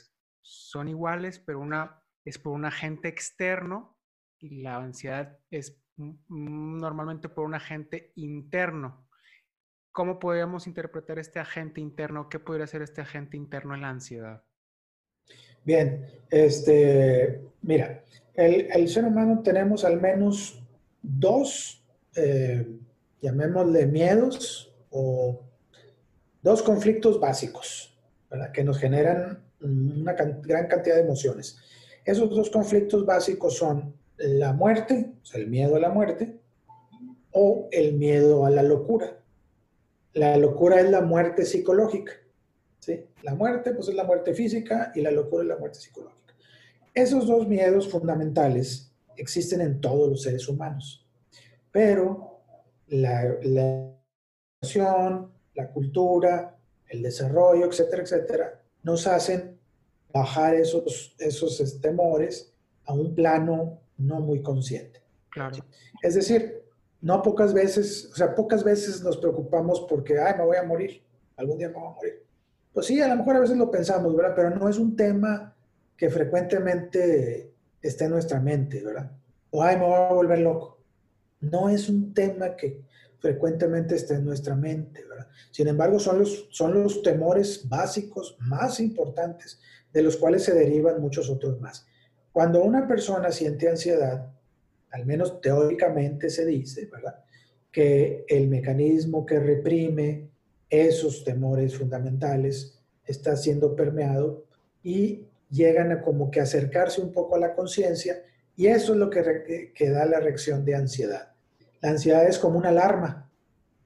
son 0.40 0.88
iguales, 0.88 1.38
pero 1.38 1.60
una 1.60 2.02
es 2.24 2.38
por 2.38 2.52
un 2.52 2.64
agente 2.64 3.08
externo 3.08 3.96
y 4.38 4.62
la 4.62 4.76
ansiedad 4.76 5.38
es 5.50 5.80
normalmente 6.28 7.28
por 7.28 7.44
un 7.44 7.54
agente 7.54 8.12
interno. 8.16 9.08
¿Cómo 9.92 10.18
podríamos 10.18 10.66
interpretar 10.66 11.18
este 11.18 11.38
agente 11.38 11.80
interno? 11.80 12.28
¿Qué 12.28 12.38
podría 12.38 12.66
ser 12.66 12.82
este 12.82 13.02
agente 13.02 13.36
interno 13.36 13.74
en 13.74 13.82
la 13.82 13.90
ansiedad? 13.90 14.42
Bien, 15.64 16.06
este, 16.30 17.40
mira, 17.60 18.04
el, 18.34 18.88
ser 18.88 19.04
humano 19.04 19.42
tenemos 19.42 19.84
al 19.84 20.00
menos 20.00 20.60
dos, 21.02 21.84
eh, 22.16 22.66
llamémosle 23.22 23.86
miedos 23.86 24.74
o 24.90 25.40
dos 26.42 26.62
conflictos 26.62 27.18
básicos, 27.18 27.96
que 28.52 28.64
nos 28.64 28.78
generan 28.78 29.42
una 29.60 30.12
gran 30.12 30.66
cantidad 30.66 30.96
de 30.96 31.02
emociones. 31.02 31.56
Esos 32.04 32.30
dos 32.30 32.50
conflictos 32.50 33.06
básicos 33.06 33.56
son 33.56 33.94
la 34.16 34.52
muerte, 34.52 35.12
o 35.22 35.24
sea, 35.24 35.40
el 35.40 35.48
miedo 35.48 35.76
a 35.76 35.80
la 35.80 35.90
muerte, 35.90 36.36
o 37.30 37.68
el 37.70 37.94
miedo 37.94 38.44
a 38.44 38.50
la 38.50 38.62
locura. 38.62 39.18
La 40.14 40.36
locura 40.36 40.80
es 40.80 40.90
la 40.90 41.00
muerte 41.00 41.44
psicológica. 41.44 42.12
¿sí? 42.80 43.06
La 43.22 43.34
muerte, 43.34 43.72
pues 43.72 43.88
es 43.88 43.94
la 43.94 44.04
muerte 44.04 44.34
física 44.34 44.92
y 44.94 45.00
la 45.00 45.10
locura 45.10 45.44
es 45.44 45.48
la 45.48 45.56
muerte 45.56 45.78
psicológica. 45.78 46.34
Esos 46.92 47.26
dos 47.26 47.48
miedos 47.48 47.88
fundamentales 47.88 48.92
existen 49.16 49.60
en 49.60 49.80
todos 49.80 50.10
los 50.10 50.22
seres 50.22 50.48
humanos, 50.48 51.06
pero 51.70 52.31
la, 52.92 53.36
la 53.42 53.88
la 55.54 55.68
cultura, 55.72 56.56
el 56.88 57.02
desarrollo, 57.02 57.66
etcétera, 57.66 58.02
etcétera, 58.02 58.62
nos 58.82 59.06
hacen 59.06 59.58
bajar 60.12 60.54
esos, 60.54 61.14
esos 61.18 61.80
temores 61.80 62.52
a 62.84 62.92
un 62.92 63.14
plano 63.14 63.80
no 63.96 64.20
muy 64.20 64.42
consciente. 64.42 65.00
Claro. 65.30 65.64
Es 66.02 66.14
decir, 66.14 66.62
no 67.00 67.22
pocas 67.22 67.54
veces, 67.54 68.10
o 68.12 68.14
sea, 68.14 68.34
pocas 68.34 68.62
veces 68.62 69.02
nos 69.02 69.16
preocupamos 69.16 69.86
porque, 69.88 70.18
ay, 70.18 70.34
me 70.36 70.44
voy 70.44 70.56
a 70.56 70.62
morir, 70.62 71.02
algún 71.36 71.58
día 71.58 71.68
me 71.68 71.74
voy 71.74 71.86
a 71.86 71.94
morir. 71.94 72.22
Pues 72.72 72.86
sí, 72.86 73.00
a 73.00 73.08
lo 73.08 73.16
mejor 73.16 73.36
a 73.36 73.40
veces 73.40 73.56
lo 73.56 73.70
pensamos, 73.70 74.14
¿verdad? 74.14 74.34
Pero 74.36 74.50
no 74.50 74.68
es 74.68 74.78
un 74.78 74.96
tema 74.96 75.54
que 75.96 76.10
frecuentemente 76.10 77.52
esté 77.80 78.04
en 78.04 78.10
nuestra 78.10 78.40
mente, 78.40 78.82
¿verdad? 78.82 79.10
O, 79.50 79.62
ay, 79.62 79.76
me 79.76 79.86
voy 79.86 79.94
a 79.94 80.12
volver 80.12 80.38
loco. 80.40 80.81
No 81.42 81.68
es 81.68 81.88
un 81.88 82.14
tema 82.14 82.56
que 82.56 82.80
frecuentemente 83.18 83.94
esté 83.94 84.14
en 84.14 84.24
nuestra 84.24 84.56
mente, 84.56 85.04
¿verdad? 85.04 85.28
Sin 85.50 85.68
embargo, 85.68 85.98
son 85.98 86.18
los, 86.20 86.48
son 86.50 86.82
los 86.82 87.02
temores 87.02 87.68
básicos 87.68 88.36
más 88.40 88.80
importantes 88.80 89.60
de 89.92 90.02
los 90.02 90.16
cuales 90.16 90.44
se 90.44 90.54
derivan 90.54 91.00
muchos 91.00 91.28
otros 91.28 91.60
más. 91.60 91.86
Cuando 92.32 92.62
una 92.62 92.88
persona 92.88 93.30
siente 93.30 93.68
ansiedad, 93.68 94.32
al 94.90 95.06
menos 95.06 95.40
teóricamente 95.40 96.30
se 96.30 96.46
dice, 96.46 96.86
¿verdad? 96.86 97.22
Que 97.70 98.24
el 98.28 98.48
mecanismo 98.48 99.26
que 99.26 99.38
reprime 99.38 100.28
esos 100.68 101.24
temores 101.24 101.76
fundamentales 101.76 102.78
está 103.04 103.36
siendo 103.36 103.76
permeado 103.76 104.44
y 104.82 105.26
llegan 105.50 105.92
a 105.92 106.02
como 106.02 106.30
que 106.30 106.40
acercarse 106.40 107.00
un 107.00 107.12
poco 107.12 107.36
a 107.36 107.40
la 107.40 107.54
conciencia 107.54 108.22
y 108.56 108.66
eso 108.66 108.92
es 108.92 108.98
lo 108.98 109.10
que, 109.10 109.72
que, 109.74 109.90
da 109.90 110.06
la 110.06 110.20
reacción 110.20 110.64
de 110.64 110.74
ansiedad. 110.74 111.31
La 111.82 111.90
ansiedad 111.90 112.26
es 112.26 112.38
como 112.38 112.58
una 112.58 112.68
alarma, 112.68 113.28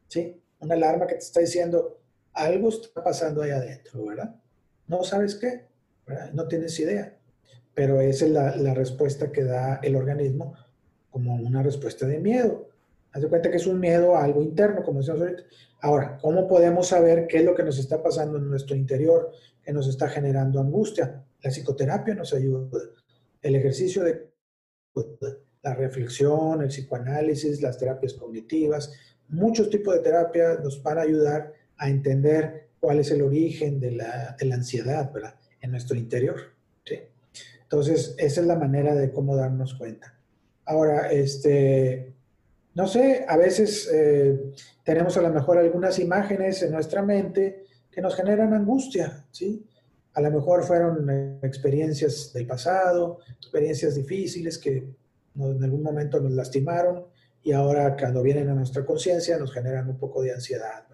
¿sí? 0.06 0.40
Una 0.60 0.74
alarma 0.74 1.06
que 1.06 1.14
te 1.14 1.20
está 1.20 1.40
diciendo, 1.40 1.98
algo 2.34 2.68
está 2.68 3.02
pasando 3.02 3.42
ahí 3.42 3.50
adentro, 3.50 4.04
¿verdad? 4.04 4.36
No 4.86 5.02
sabes 5.02 5.34
qué, 5.34 5.66
no 6.34 6.46
tienes 6.46 6.78
idea, 6.78 7.16
pero 7.74 8.00
esa 8.00 8.26
es 8.26 8.30
la, 8.30 8.74
respuesta 8.74 9.32
que 9.32 9.44
da 9.44 9.80
el 9.82 9.96
organismo 9.96 10.54
como 11.10 11.34
una 11.36 11.62
respuesta 11.62 12.06
de 12.06 12.18
miedo. 12.18 12.68
Haz 13.12 13.22
de 13.22 13.28
cuenta 13.28 13.50
que 13.50 13.56
es 13.56 13.66
un 13.66 13.80
miedo 13.80 14.14
a 14.14 14.24
algo 14.24 14.42
interno, 14.42 14.82
como 14.82 14.98
decíamos 14.98 15.22
ahorita. 15.22 15.44
Ahora, 15.80 16.18
¿cómo 16.20 16.46
podemos 16.46 16.88
saber 16.88 17.26
qué 17.26 17.38
es 17.38 17.44
lo 17.44 17.54
que 17.54 17.62
nos 17.62 17.78
está 17.78 18.02
pasando 18.02 18.36
en 18.36 18.48
nuestro 18.48 18.76
interior, 18.76 19.32
que 19.62 19.72
nos 19.72 19.88
está 19.88 20.08
generando 20.08 20.60
angustia? 20.60 21.24
La 21.42 21.50
psicoterapia 21.50 22.14
nos 22.14 22.34
ayuda, 22.34 22.68
el 23.40 23.54
ejercicio 23.54 24.04
de 24.04 24.30
la 25.66 25.74
reflexión, 25.74 26.62
el 26.62 26.68
psicoanálisis, 26.68 27.60
las 27.60 27.76
terapias 27.76 28.14
cognitivas, 28.14 28.92
muchos 29.28 29.68
tipos 29.68 29.94
de 29.94 30.00
terapia 30.00 30.54
nos 30.62 30.80
van 30.80 30.98
a 30.98 31.02
ayudar 31.02 31.52
a 31.76 31.90
entender 31.90 32.68
cuál 32.78 33.00
es 33.00 33.10
el 33.10 33.22
origen 33.22 33.80
de 33.80 33.90
la, 33.90 34.36
de 34.38 34.46
la 34.46 34.54
ansiedad, 34.54 35.12
¿verdad? 35.12 35.34
en 35.60 35.72
nuestro 35.72 35.96
interior. 35.96 36.36
¿sí? 36.84 37.00
Entonces, 37.62 38.14
esa 38.16 38.40
es 38.40 38.46
la 38.46 38.54
manera 38.54 38.94
de 38.94 39.10
cómo 39.10 39.34
darnos 39.34 39.74
cuenta. 39.74 40.14
Ahora, 40.66 41.10
este, 41.10 42.12
no 42.74 42.86
sé, 42.86 43.24
a 43.26 43.36
veces 43.36 43.90
eh, 43.92 44.52
tenemos 44.84 45.16
a 45.16 45.22
lo 45.22 45.30
mejor 45.30 45.58
algunas 45.58 45.98
imágenes 45.98 46.62
en 46.62 46.70
nuestra 46.70 47.02
mente 47.02 47.64
que 47.90 48.00
nos 48.00 48.14
generan 48.14 48.54
angustia, 48.54 49.24
¿sí? 49.32 49.66
A 50.12 50.20
lo 50.20 50.30
mejor 50.30 50.62
fueron 50.62 51.10
eh, 51.10 51.38
experiencias 51.42 52.32
del 52.32 52.46
pasado, 52.46 53.18
experiencias 53.40 53.96
difíciles 53.96 54.58
que 54.58 54.84
en 55.38 55.64
algún 55.64 55.82
momento 55.82 56.20
nos 56.20 56.32
lastimaron 56.32 57.04
y 57.42 57.52
ahora 57.52 57.96
cuando 57.96 58.22
vienen 58.22 58.48
a 58.48 58.54
nuestra 58.54 58.84
conciencia 58.84 59.38
nos 59.38 59.52
generan 59.52 59.88
un 59.88 59.98
poco 59.98 60.22
de 60.22 60.32
ansiedad, 60.32 60.86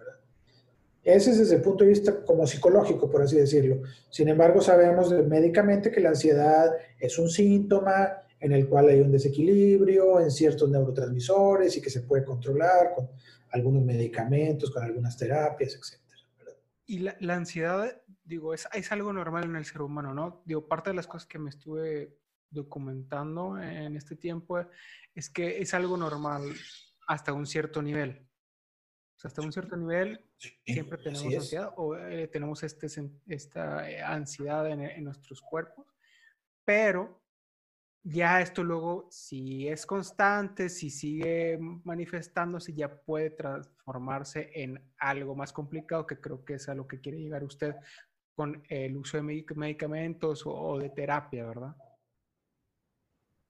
ese 1.03 1.31
es 1.31 1.39
desde 1.39 1.55
el 1.55 1.61
punto 1.61 1.83
de 1.83 1.89
vista 1.89 2.23
como 2.23 2.47
psicológico, 2.47 3.11
por 3.11 3.21
así 3.21 3.35
decirlo. 3.35 3.81
Sin 4.09 4.29
embargo, 4.29 4.61
sabemos 4.61 5.11
médicamente 5.27 5.91
que 5.91 5.99
la 5.99 6.09
ansiedad 6.09 6.71
es 6.97 7.19
un 7.19 7.29
síntoma 7.29 8.19
en 8.39 8.53
el 8.53 8.67
cual 8.69 8.87
hay 8.87 9.01
un 9.01 9.11
desequilibrio 9.11 10.21
en 10.21 10.31
ciertos 10.31 10.69
neurotransmisores 10.69 11.75
y 11.75 11.81
que 11.81 11.89
se 11.89 12.01
puede 12.01 12.23
controlar 12.23 12.93
con 12.95 13.09
algunos 13.51 13.83
medicamentos, 13.83 14.71
con 14.71 14.83
algunas 14.83 15.17
terapias, 15.17 15.75
etc. 15.75 16.01
Y 16.85 16.99
la, 16.99 17.15
la, 17.19 17.35
ansiedad, 17.35 18.01
digo, 18.23 18.53
es, 18.53 18.67
es 18.73 18.91
algo 18.91 19.11
normal 19.11 19.43
en 19.45 19.55
el 19.57 19.65
ser 19.65 19.81
humano, 19.81 20.13
¿no? 20.13 20.41
Digo, 20.45 20.67
parte 20.67 20.89
de 20.89 20.95
las 20.95 21.07
cosas 21.07 21.27
que 21.27 21.39
me 21.39 21.49
estuve 21.49 22.17
documentando 22.53 23.57
en 23.59 23.95
este 23.95 24.15
tiempo 24.15 24.59
es 25.13 25.29
que 25.29 25.59
es 25.59 25.73
algo 25.73 25.97
normal 25.97 26.43
hasta 27.07 27.33
un 27.33 27.45
cierto 27.45 27.81
nivel 27.81 28.27
hasta 29.23 29.41
un 29.41 29.51
cierto 29.51 29.77
nivel 29.77 30.19
siempre 30.65 30.97
tenemos 30.97 31.33
ansiedad 31.33 31.73
o 31.77 31.95
eh, 31.95 32.27
tenemos 32.27 32.63
este, 32.63 32.87
esta 33.27 33.89
eh, 33.89 34.01
ansiedad 34.01 34.69
en, 34.69 35.03
nuestros 35.03 35.41
cuerpos, 35.41 35.87
pero 36.65 37.21
ya 38.03 38.41
esto 38.41 38.63
luego, 38.63 39.07
si 39.09 39.67
es 39.69 39.85
constante, 39.85 40.67
si 40.67 40.89
sigue 40.89 41.57
manifestándose, 41.85 42.73
ya 42.73 42.93
puede 42.93 43.29
transformarse 43.29 44.51
en 44.53 44.91
algo 44.97 45.35
más 45.35 45.53
complicado, 45.53 46.05
que 46.05 46.19
creo 46.19 46.43
que 46.43 46.55
es 46.55 46.67
a 46.67 46.75
lo 46.75 46.85
que 46.85 46.99
quiere 46.99 47.19
llegar 47.19 47.45
usted 47.45 47.75
con 48.35 48.61
el 48.67 48.97
uso 48.97 49.17
de 49.17 49.23
medicamentos 49.23 50.43
o 50.45 50.79
de 50.79 50.89
terapia, 50.89 51.45
¿verdad? 51.45 51.75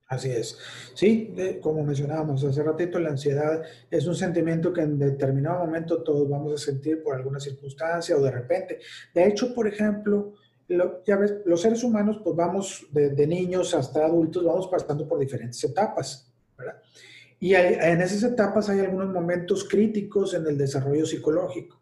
Así 0.06 0.30
es. 0.30 0.58
Sí, 0.94 1.34
como 1.62 1.82
mencionábamos 1.82 2.44
hace 2.44 2.62
ratito, 2.62 2.98
la 2.98 3.10
ansiedad 3.10 3.62
es 3.90 4.06
un 4.06 4.14
sentimiento 4.14 4.72
que 4.72 4.82
en 4.82 4.98
determinado 4.98 5.64
momento 5.64 6.02
todos 6.02 6.28
vamos 6.28 6.52
a 6.52 6.64
sentir 6.64 7.02
por 7.02 7.16
alguna 7.16 7.40
circunstancia 7.40 8.16
o 8.16 8.20
de 8.20 8.30
repente. 8.30 8.80
De 9.14 9.26
hecho, 9.26 9.54
por 9.54 9.66
ejemplo, 9.66 10.34
los 10.68 11.60
seres 11.60 11.82
humanos, 11.84 12.20
pues 12.22 12.36
vamos 12.36 12.86
de, 12.90 13.26
niños 13.26 13.74
hasta 13.74 14.04
adultos, 14.04 14.44
vamos 14.44 14.68
pasando 14.68 15.08
por 15.08 15.18
diferentes 15.18 15.62
etapas, 15.64 16.30
¿verdad? 16.56 16.80
Y 17.40 17.54
en 17.54 18.00
esas 18.00 18.22
etapas 18.22 18.68
hay 18.68 18.80
algunos 18.80 19.08
momentos 19.08 19.64
críticos 19.68 20.34
en 20.34 20.46
el 20.46 20.56
desarrollo 20.56 21.04
psicológico. 21.04 21.80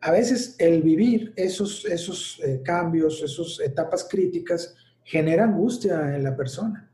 A 0.00 0.12
veces 0.12 0.54
el 0.58 0.82
vivir 0.82 1.32
esos, 1.34 1.84
esos 1.84 2.40
eh, 2.44 2.60
cambios, 2.62 3.20
esas 3.22 3.58
etapas 3.60 4.06
críticas, 4.08 4.76
genera 5.02 5.44
angustia 5.44 6.14
en 6.14 6.22
la 6.22 6.36
persona 6.36 6.87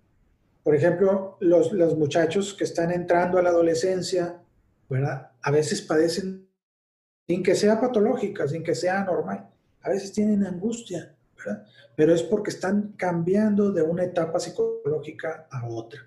por 0.64 0.74
ejemplo, 0.74 1.36
los, 1.40 1.72
muchachos 1.96 2.54
que 2.54 2.64
están 2.64 2.90
entrando 2.90 3.38
a 3.38 3.42
la 3.42 3.50
adolescencia, 3.50 4.40
¿verdad? 4.88 5.30
A 5.42 5.50
veces 5.50 5.82
padecen, 5.82 6.48
sin 7.28 7.42
que 7.42 7.54
sea 7.54 7.78
patológica, 7.78 8.48
sin 8.48 8.64
que 8.64 8.74
sea 8.74 9.04
normal, 9.04 9.50
a 9.82 9.90
veces 9.90 10.10
tienen 10.12 10.46
angustia, 10.46 11.14
¿verdad? 11.36 11.66
Pero 11.94 12.14
es 12.14 12.22
porque 12.22 12.50
están 12.50 12.94
cambiando 12.96 13.72
de 13.72 13.82
una 13.82 14.04
etapa 14.04 14.40
psicológica 14.40 15.46
a 15.50 15.68
otra, 15.68 16.00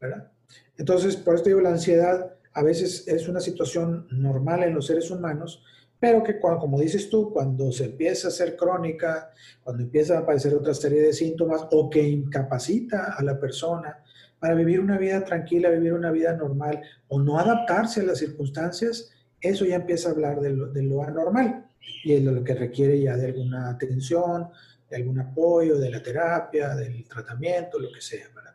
¿verdad? 0.00 0.32
Entonces, 0.78 1.14
por 1.14 1.34
esto 1.34 1.50
digo, 1.50 1.60
la 1.60 1.70
ansiedad 1.70 2.34
a 2.54 2.62
veces 2.62 3.06
es 3.06 3.28
una 3.28 3.40
situación 3.40 4.08
normal 4.10 4.62
en 4.62 4.74
los 4.74 4.86
seres 4.86 5.10
humanos, 5.10 5.62
pero 6.00 6.22
que 6.22 6.38
cuando, 6.38 6.60
como 6.60 6.80
dices 6.80 7.10
tú, 7.10 7.32
cuando 7.32 7.72
se 7.72 7.86
empieza 7.86 8.28
a 8.28 8.30
ser 8.30 8.56
crónica, 8.56 9.30
cuando 9.62 9.82
empieza 9.82 10.16
a 10.16 10.20
aparecer 10.20 10.54
otra 10.54 10.74
serie 10.74 11.02
de 11.02 11.12
síntomas 11.12 11.66
o 11.72 11.90
que 11.90 12.02
incapacita 12.02 13.14
a 13.16 13.22
la 13.22 13.38
persona 13.38 14.02
para 14.38 14.54
vivir 14.54 14.80
una 14.80 14.98
vida 14.98 15.24
tranquila, 15.24 15.70
vivir 15.70 15.92
una 15.92 16.12
vida 16.12 16.32
normal 16.34 16.80
o 17.08 17.20
no 17.20 17.38
adaptarse 17.38 18.00
a 18.00 18.04
las 18.04 18.18
circunstancias, 18.18 19.10
eso 19.40 19.64
ya 19.64 19.76
empieza 19.76 20.08
a 20.08 20.12
hablar 20.12 20.40
de 20.40 20.50
lo, 20.50 20.66
de 20.66 20.82
lo 20.82 21.02
anormal 21.02 21.66
y 22.04 22.14
es 22.14 22.22
lo 22.22 22.44
que 22.44 22.54
requiere 22.54 23.00
ya 23.00 23.16
de 23.16 23.26
alguna 23.26 23.70
atención, 23.70 24.48
de 24.88 24.96
algún 24.96 25.18
apoyo, 25.20 25.78
de 25.78 25.90
la 25.90 26.02
terapia, 26.02 26.74
del 26.74 27.04
tratamiento, 27.06 27.78
lo 27.78 27.90
que 27.92 28.00
sea. 28.00 28.26
¿verdad? 28.34 28.54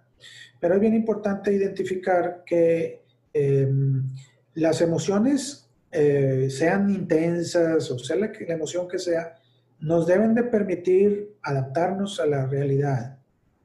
Pero 0.59 0.75
es 0.75 0.79
bien 0.79 0.95
importante 0.95 1.51
identificar 1.51 2.43
que 2.45 3.03
em, 3.33 4.07
las 4.55 4.81
emociones 4.81 5.62
eh, 5.95 6.49
sean 6.49 6.89
intensas 6.89 7.91
o 7.91 7.99
sea 7.99 8.15
la, 8.15 8.31
emoción 8.47 8.87
que 8.87 8.97
sea, 8.97 9.35
nos 9.79 10.07
deben 10.07 10.33
de 10.33 10.43
permitir 10.43 11.35
adaptarnos 11.43 12.19
a 12.19 12.25
la 12.25 12.47
realidad, 12.47 13.19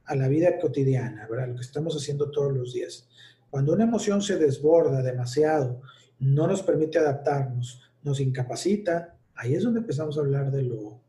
a 0.05 0.15
la 0.15 0.29
vida 0.29 0.59
cotidiana, 0.61 1.27
¿verdad? 1.27 1.49
Lo 1.49 1.55
que 1.55 1.63
estamos 1.63 1.97
haciendo 1.97 2.31
todos 2.31 2.53
los 2.53 2.75
días. 2.75 3.09
Cuando 3.49 3.73
una 3.73 3.85
emoción 3.85 4.21
se 4.21 4.37
desborda 4.37 5.03
demasiado, 5.03 5.81
no 6.19 6.47
nos 6.47 6.63
permite 6.63 6.99
adaptarnos, 6.99 7.81
nos 8.03 8.21
incapacita, 8.21 9.15
ahí 9.35 9.55
es 9.55 9.63
donde 9.63 9.81
empezamos 9.81 10.19
a 10.19 10.21
hablar 10.21 10.51
de 10.51 10.65
lo, 10.65 11.01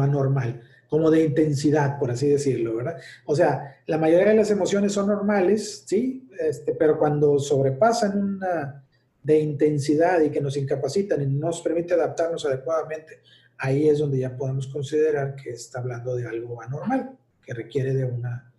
anormal, 0.00 0.62
como 0.88 1.10
de 1.10 1.24
intensidad, 1.24 1.98
por 1.98 2.12
así 2.12 2.28
decirlo, 2.28 2.76
¿verdad? 2.76 2.98
O 3.24 3.34
sea, 3.34 3.78
la 3.86 3.98
mayoría 3.98 4.28
de 4.28 4.36
las 4.36 4.50
emociones 4.52 4.92
son 4.92 5.08
normales, 5.08 5.82
¿sí? 5.86 6.28
Este, 6.38 6.72
pero 6.74 6.98
cuando 6.98 7.40
sobrepasan 7.40 8.36
una, 8.36 8.84
de 9.22 9.38
intensidad 9.38 10.20
y 10.20 10.30
que 10.30 10.40
nos 10.40 10.56
incapacitan 10.56 11.22
y 11.22 11.26
no 11.26 11.46
nos 11.46 11.60
permite 11.60 11.94
adaptarnos 11.94 12.44
adecuadamente, 12.44 13.22
ahí 13.58 13.88
es 13.88 13.98
donde 13.98 14.18
ya 14.18 14.36
podemos 14.36 14.66
considerar 14.66 15.36
que 15.36 15.50
está 15.50 15.78
hablando 15.78 16.16
de 16.16 16.26
algo 16.26 16.60
anormal, 16.60 17.18
que 17.40 17.54
requiere 17.54 17.94
de 17.94 18.04
una 18.04 18.52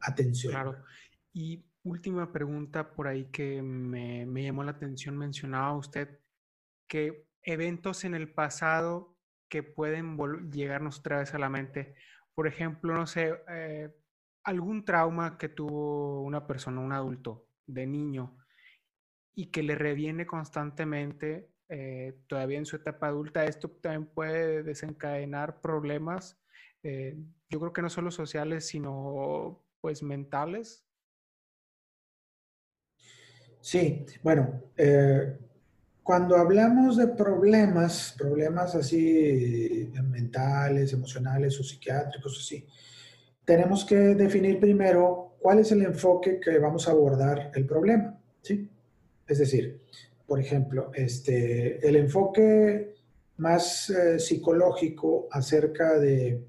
atención. 0.00 0.52
Claro. 0.52 0.76
Y 1.32 1.64
última 1.84 2.32
pregunta 2.32 2.90
por 2.90 3.06
ahí 3.06 3.26
que 3.26 3.62
me, 3.62 4.26
me 4.26 4.42
llamó 4.42 4.64
la 4.64 4.72
atención, 4.72 5.16
mencionaba 5.16 5.76
usted 5.76 6.08
que 6.88 7.28
eventos 7.42 8.04
en 8.04 8.14
el 8.14 8.32
pasado 8.32 9.16
que 9.48 9.62
pueden 9.62 10.16
llegarnos 10.50 10.98
otra 10.98 11.18
vez 11.18 11.34
a 11.34 11.38
la 11.38 11.48
mente. 11.48 11.94
Por 12.34 12.46
ejemplo, 12.46 12.94
no 12.94 13.06
sé, 13.06 13.34
eh, 13.48 13.94
algún 14.44 14.84
trauma 14.84 15.38
que 15.38 15.48
tuvo 15.48 16.22
una 16.22 16.46
persona, 16.46 16.80
un 16.80 16.92
adulto, 16.92 17.46
de 17.66 17.86
niño, 17.86 18.37
y 19.38 19.52
que 19.52 19.62
le 19.62 19.76
reviene 19.76 20.26
constantemente, 20.26 21.48
eh, 21.68 22.12
todavía 22.26 22.58
en 22.58 22.66
su 22.66 22.74
etapa 22.74 23.06
adulta, 23.06 23.44
esto 23.44 23.70
también 23.70 24.06
puede 24.06 24.64
desencadenar 24.64 25.60
problemas, 25.60 26.36
eh, 26.82 27.16
yo 27.48 27.60
creo 27.60 27.72
que 27.72 27.82
no 27.82 27.88
solo 27.88 28.10
sociales, 28.10 28.66
sino 28.66 29.62
pues 29.80 30.02
mentales. 30.02 30.84
Sí, 33.60 34.04
bueno, 34.24 34.60
cuando 36.02 36.36
hablamos 36.36 36.96
de 36.96 37.06
problemas, 37.06 38.16
problemas 38.18 38.74
así 38.74 39.88
mentales, 40.02 40.92
emocionales 40.92 41.60
o 41.60 41.62
psiquiátricos, 41.62 42.40
así, 42.40 42.66
tenemos 43.44 43.84
que 43.84 43.94
definir 43.94 44.58
primero 44.58 45.36
cuál 45.38 45.60
es 45.60 45.70
el 45.70 45.82
enfoque 45.82 46.40
que 46.40 46.58
vamos 46.58 46.88
a 46.88 46.90
abordar 46.90 47.52
el 47.54 47.64
problema, 47.66 48.18
¿sí? 48.42 48.68
Es 49.28 49.38
decir, 49.38 49.82
por 50.26 50.40
ejemplo, 50.40 50.90
este, 50.94 51.86
el 51.86 51.96
enfoque 51.96 52.96
más 53.36 53.90
eh, 53.90 54.18
psicológico 54.18 55.28
acerca 55.30 55.98
de, 55.98 56.42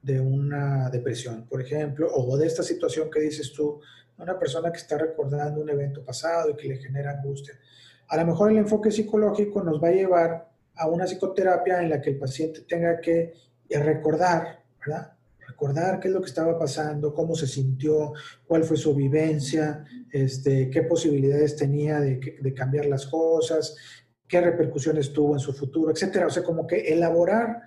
de, 0.00 0.20
una 0.20 0.88
depresión, 0.88 1.46
por 1.46 1.60
ejemplo, 1.60 2.08
o 2.14 2.36
de 2.38 2.46
esta 2.46 2.62
situación 2.62 3.10
que 3.10 3.20
dices 3.20 3.52
tú, 3.52 3.80
una 4.16 4.38
persona 4.38 4.72
que 4.72 4.78
está 4.78 4.96
recordando 4.96 5.60
un 5.60 5.68
evento 5.68 6.04
pasado 6.04 6.50
y 6.50 6.56
que 6.56 6.68
le 6.68 6.76
genera 6.78 7.10
angustia 7.10 7.58
a 8.10 8.16
lo 8.16 8.26
mejor 8.26 8.50
el 8.50 8.58
enfoque 8.58 8.90
psicológico 8.90 9.62
nos 9.62 9.82
va 9.82 9.88
a 9.88 9.92
llevar 9.92 10.50
a 10.74 10.88
una 10.88 11.06
psicoterapia 11.06 11.80
en 11.80 11.90
la 11.90 12.00
que 12.00 12.10
el 12.10 12.18
paciente 12.18 12.62
tenga 12.62 13.00
que 13.00 13.34
recordar, 13.70 14.64
¿verdad? 14.80 15.12
Recordar 15.60 16.00
qué 16.00 16.08
es 16.08 16.14
lo 16.14 16.20
que 16.22 16.28
estaba 16.28 16.58
pasando, 16.58 17.12
cómo 17.12 17.34
se 17.34 17.46
sintió, 17.46 18.14
cuál 18.46 18.64
fue 18.64 18.78
su 18.78 18.94
vivencia, 18.94 19.84
este, 20.10 20.70
qué 20.70 20.82
posibilidades 20.84 21.54
tenía 21.54 22.00
de, 22.00 22.54
cambiar 22.54 22.86
las 22.86 23.06
cosas, 23.06 23.76
qué 24.26 24.40
repercusiones 24.40 25.12
tuvo 25.12 25.34
en 25.34 25.40
su 25.40 25.52
futuro, 25.52 25.92
etcétera. 25.92 26.26
O 26.26 26.30
sea, 26.30 26.42
como 26.42 26.66
que 26.66 26.92
elaborar 26.92 27.60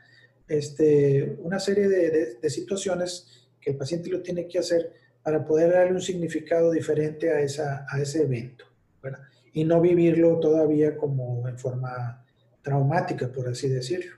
este, 0.47 1.37
una 1.39 1.59
serie 1.59 1.87
de, 1.87 2.37
de, 2.41 2.49
situaciones 2.49 3.47
que 3.61 3.71
el 3.71 3.77
paciente 3.77 4.09
lo 4.09 4.23
tiene 4.23 4.47
que 4.47 4.57
hacer 4.57 4.91
para 5.21 5.45
poder 5.45 5.71
darle 5.71 5.93
un 5.93 6.01
significado 6.01 6.71
diferente 6.71 7.31
a, 7.31 7.41
esa, 7.41 7.85
a 7.87 8.01
ese 8.01 8.23
evento. 8.23 8.65
¿verdad? 9.03 9.19
y 9.53 9.63
no 9.63 9.79
vivirlo 9.79 10.39
todavía 10.39 10.97
como 10.97 11.47
en 11.47 11.57
forma 11.57 12.25
traumática, 12.61 13.31
por 13.31 13.47
así 13.47 13.69
decirlo. 13.69 14.15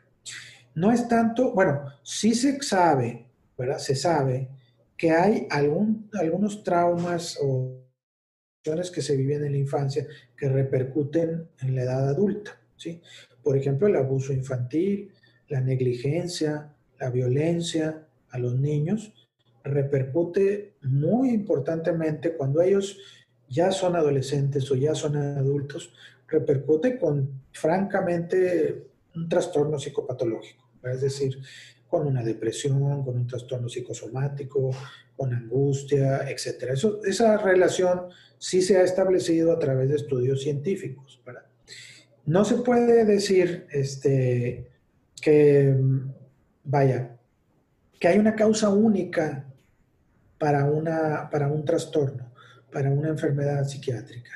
No 0.75 0.91
es 0.91 1.07
tanto, 1.07 1.51
bueno, 1.53 1.83
sí 2.03 2.33
se 2.33 2.61
sabe, 2.61 3.27
Se 3.77 3.95
sabe 3.95 4.49
que 4.97 5.11
hay 5.11 5.47
algunos 5.49 6.63
traumas 6.63 7.37
o 7.41 7.81
que 8.93 9.01
se 9.01 9.15
viven 9.15 9.45
en 9.45 9.51
la 9.51 9.59
infancia 9.59 10.07
que 10.35 10.49
repercuten 10.49 11.49
en 11.61 11.75
la 11.75 11.83
edad 11.83 12.09
adulta, 12.09 12.59
¿sí? 12.75 12.99
Por 13.43 13.55
ejemplo, 13.55 13.87
el 13.87 13.95
abuso 13.95 14.33
infantil, 14.33 15.11
la 15.49 15.61
negligencia, 15.61 16.73
la 16.99 17.11
violencia 17.11 18.07
a 18.29 18.39
los 18.39 18.59
niños 18.59 19.13
repercute 19.63 20.75
muy 20.81 21.29
importantemente 21.29 22.35
cuando 22.35 22.61
ellos 22.61 22.97
ya 23.47 23.71
son 23.71 23.95
adolescentes 23.95 24.69
o 24.71 24.75
ya 24.75 24.95
son 24.95 25.15
adultos, 25.15 25.93
repercute 26.27 26.97
con, 26.97 27.43
francamente, 27.51 28.87
un 29.15 29.29
trastorno 29.29 29.77
psicopatológico, 29.77 30.67
es 30.83 31.01
decir, 31.01 31.37
con 31.95 32.07
una 32.07 32.23
depresión, 32.23 33.03
con 33.03 33.15
un 33.15 33.27
trastorno 33.27 33.69
psicosomático, 33.69 34.71
con 35.15 35.33
angustia, 35.33 36.29
etc. 36.29 36.73
Esa 37.05 37.37
relación 37.37 38.07
sí 38.37 38.61
se 38.61 38.77
ha 38.77 38.83
establecido 38.83 39.53
a 39.53 39.59
través 39.59 39.89
de 39.89 39.95
estudios 39.95 40.41
científicos. 40.41 41.21
No 42.25 42.43
se 42.43 42.55
puede 42.55 43.05
decir 43.05 43.67
este, 43.71 44.67
que, 45.21 45.75
vaya, 46.63 47.17
que 47.99 48.07
hay 48.07 48.17
una 48.17 48.35
causa 48.35 48.69
única 48.69 49.45
para, 50.39 50.65
una, 50.65 51.29
para 51.29 51.47
un 51.47 51.63
trastorno 51.63 52.35
para 52.75 52.91
una 52.91 53.07
enfermedad 53.07 53.63
psiquiátrica? 53.63 54.31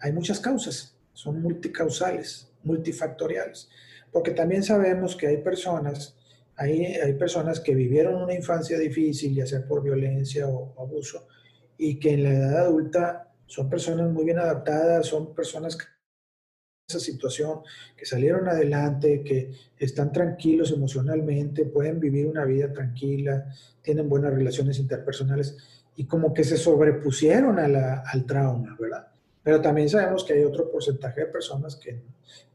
Hay 0.00 0.12
muchas 0.12 0.38
causas, 0.38 0.94
son 1.14 1.40
multicausales, 1.40 2.46
multifactoriales, 2.62 3.70
porque 4.12 4.32
también 4.32 4.62
sabemos 4.62 5.16
que 5.16 5.28
hay 5.28 5.38
personas, 5.38 6.14
hay, 6.60 6.84
hay 6.84 7.14
personas 7.14 7.58
que 7.58 7.74
vivieron 7.74 8.22
una 8.22 8.34
infancia 8.34 8.78
difícil, 8.78 9.34
ya 9.34 9.46
sea 9.46 9.66
por 9.66 9.82
violencia 9.82 10.46
o, 10.46 10.74
abuso, 10.78 11.26
y 11.78 11.98
que 11.98 12.12
en 12.12 12.22
la 12.22 12.30
edad 12.30 12.58
adulta 12.66 13.32
son 13.46 13.70
personas 13.70 14.12
muy 14.12 14.26
bien 14.26 14.38
adaptadas, 14.38 15.06
son 15.06 15.34
personas 15.34 15.74
que 15.74 15.84
esa 16.86 17.00
situación, 17.00 17.60
que 17.96 18.04
salieron 18.04 18.46
adelante, 18.46 19.22
que 19.22 19.52
están 19.78 20.12
tranquilos 20.12 20.70
emocionalmente, 20.72 21.64
pueden 21.64 21.98
vivir 21.98 22.26
una 22.26 22.44
vida 22.44 22.70
tranquila, 22.72 23.46
tienen 23.80 24.08
buenas 24.08 24.34
relaciones 24.34 24.78
interpersonales 24.78 25.56
y 25.96 26.04
como 26.04 26.34
que 26.34 26.44
se 26.44 26.58
sobrepusieron 26.58 27.58
al 27.58 28.26
trauma, 28.26 28.76
¿verdad? 28.78 29.08
Pero 29.42 29.62
también 29.62 29.88
sabemos 29.88 30.24
que 30.24 30.34
hay 30.34 30.44
otro 30.44 30.70
porcentaje 30.70 31.22
de 31.22 31.26
personas, 31.28 31.76
que, 31.76 32.02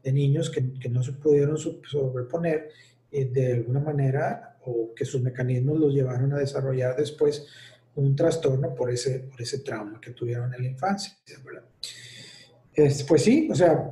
de 0.04 0.12
niños, 0.12 0.50
que, 0.50 0.88
no 0.88 1.02
se 1.02 1.12
pudieron 1.12 1.56
sobreponer 1.58 2.70
eh, 3.16 3.30
de 3.32 3.52
alguna 3.54 3.80
manera 3.80 4.58
o 4.64 4.92
que 4.94 5.04
sus 5.04 5.22
mecanismos 5.22 5.78
los 5.78 5.94
llevaron 5.94 6.32
a 6.32 6.38
desarrollar 6.38 6.96
después 6.96 7.46
un 7.94 8.14
trastorno 8.14 8.74
por 8.74 8.90
ese, 8.90 9.20
por 9.20 9.40
ese 9.40 9.60
trauma 9.60 10.00
que 10.00 10.10
tuvieron 10.10 10.52
en 10.52 10.62
la 10.62 10.68
infancia, 10.68 11.14
pues 13.08 13.22
sí, 13.22 13.48
o 13.50 13.54
sea, 13.54 13.90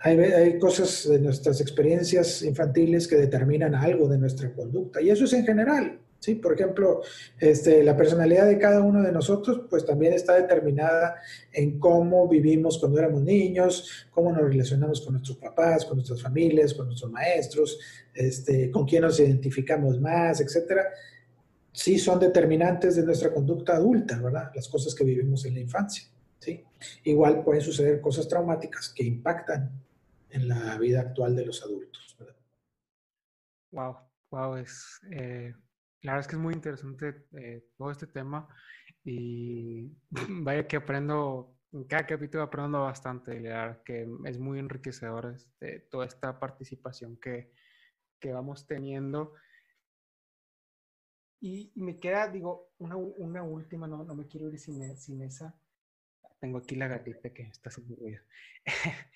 hay, 0.00 0.18
hay, 0.18 0.58
cosas 0.58 1.08
de 1.08 1.20
nuestras 1.20 1.60
experiencias 1.60 2.42
infantiles 2.42 3.06
que 3.06 3.14
determinan 3.16 3.76
algo 3.76 4.08
de 4.08 4.18
nuestra 4.18 4.52
conducta 4.52 5.00
y 5.00 5.10
eso 5.10 5.24
es 5.24 5.32
en 5.34 5.44
general, 5.44 6.00
¿sí? 6.24 6.36
Por 6.36 6.54
ejemplo, 6.54 7.02
este, 7.38 7.84
la 7.84 7.94
personalidad 7.94 8.46
de 8.46 8.58
cada 8.58 8.80
uno 8.80 9.02
de 9.02 9.12
nosotros, 9.12 9.66
pues 9.68 9.84
también 9.84 10.14
está 10.14 10.34
determinada 10.34 11.16
en 11.52 11.78
cómo 11.78 12.26
vivimos 12.26 12.78
cuando 12.78 12.98
éramos 12.98 13.22
niños, 13.22 14.06
cómo 14.10 14.32
nos 14.32 14.48
relacionamos 14.48 15.02
con 15.02 15.14
nuestros 15.14 15.36
papás, 15.36 15.84
con 15.84 15.96
nuestras 15.96 16.22
familias, 16.22 16.72
con 16.72 16.86
nuestros 16.86 17.10
maestros, 17.12 17.78
este, 18.14 18.70
con 18.70 18.86
quién 18.86 19.02
nos 19.02 19.20
identificamos 19.20 20.00
más, 20.00 20.40
etcétera. 20.40 20.84
Sí 21.72 21.98
son 21.98 22.18
determinantes 22.18 22.96
de 22.96 23.02
nuestra 23.02 23.32
conducta 23.32 23.76
adulta, 23.76 24.18
¿verdad? 24.18 24.50
Las 24.54 24.68
cosas 24.68 24.94
que 24.94 25.04
vivimos 25.04 25.44
en 25.44 25.54
la 25.54 25.60
infancia, 25.60 26.04
¿sí? 26.38 26.64
Igual 27.04 27.44
pueden 27.44 27.60
suceder 27.60 28.00
cosas 28.00 28.26
traumáticas 28.28 28.94
que 28.96 29.04
impactan 29.04 29.70
en 30.30 30.48
la 30.48 30.78
vida 30.78 31.00
actual 31.00 31.36
de 31.36 31.44
los 31.44 31.62
adultos, 31.62 32.16
¿verdad? 32.18 32.36
Wow, 33.72 33.96
wow, 34.30 34.56
es... 34.56 35.00
Eh, 35.10 35.52
la 36.04 36.12
verdad 36.12 36.20
es 36.20 36.28
que 36.28 36.36
es 36.36 36.42
muy 36.42 36.52
interesante 36.52 37.26
eh, 37.32 37.66
todo 37.78 37.90
este 37.90 38.06
tema 38.06 38.46
y 39.04 39.90
vaya 40.28 40.66
que 40.68 40.76
aprendo, 40.76 41.56
en 41.72 41.84
cada 41.84 42.06
capítulo 42.06 42.44
aprendo 42.44 42.82
bastante, 42.82 43.40
verdad 43.40 43.82
que 43.82 44.06
es 44.26 44.38
muy 44.38 44.58
enriquecedor 44.58 45.32
este, 45.34 45.80
toda 45.90 46.04
esta 46.04 46.38
participación 46.38 47.16
que, 47.16 47.50
que 48.20 48.32
vamos 48.32 48.66
teniendo. 48.66 49.32
Y, 51.40 51.72
me 51.74 51.98
queda, 51.98 52.28
digo, 52.28 52.70
una, 52.78 52.96
una 52.96 53.42
última, 53.42 53.86
no, 53.86 54.04
no, 54.04 54.14
me 54.14 54.26
quiero 54.26 54.50
ir 54.50 54.58
sin, 54.58 54.96
sin, 54.98 55.22
esa. 55.22 55.54
Tengo 56.38 56.58
aquí 56.58 56.76
la 56.76 56.88
gatita 56.88 57.30
que 57.32 57.44
está 57.44 57.70
haciendo 57.70 57.96
ruido. 57.96 58.22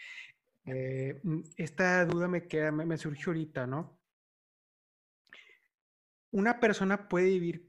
Eh, 0.71 1.23
esta 1.57 2.05
duda 2.05 2.29
me 2.29 2.47
queda, 2.47 2.71
me, 2.71 2.85
me 2.85 2.99
surgió 2.99 3.29
ahorita, 3.29 3.67
¿no? 3.67 3.98
Una 6.31 6.61
persona 6.61 7.09
puede 7.09 7.27
vivir 7.27 7.69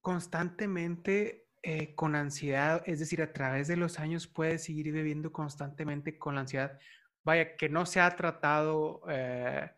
constantemente 0.00 1.48
eh, 1.62 1.94
con 1.94 2.14
ansiedad, 2.14 2.82
es 2.86 2.98
decir, 2.98 3.22
a 3.22 3.32
través 3.32 3.68
de 3.68 3.76
los 3.76 3.98
años 3.98 4.26
puede 4.26 4.58
seguir 4.58 4.92
viviendo 4.92 5.32
constantemente 5.32 6.18
con 6.18 6.34
la 6.34 6.42
ansiedad. 6.42 6.78
Vaya, 7.24 7.56
que 7.56 7.70
no 7.70 7.86
se 7.86 8.00
ha 8.00 8.14
tratado 8.16 9.00
eh, 9.08 9.70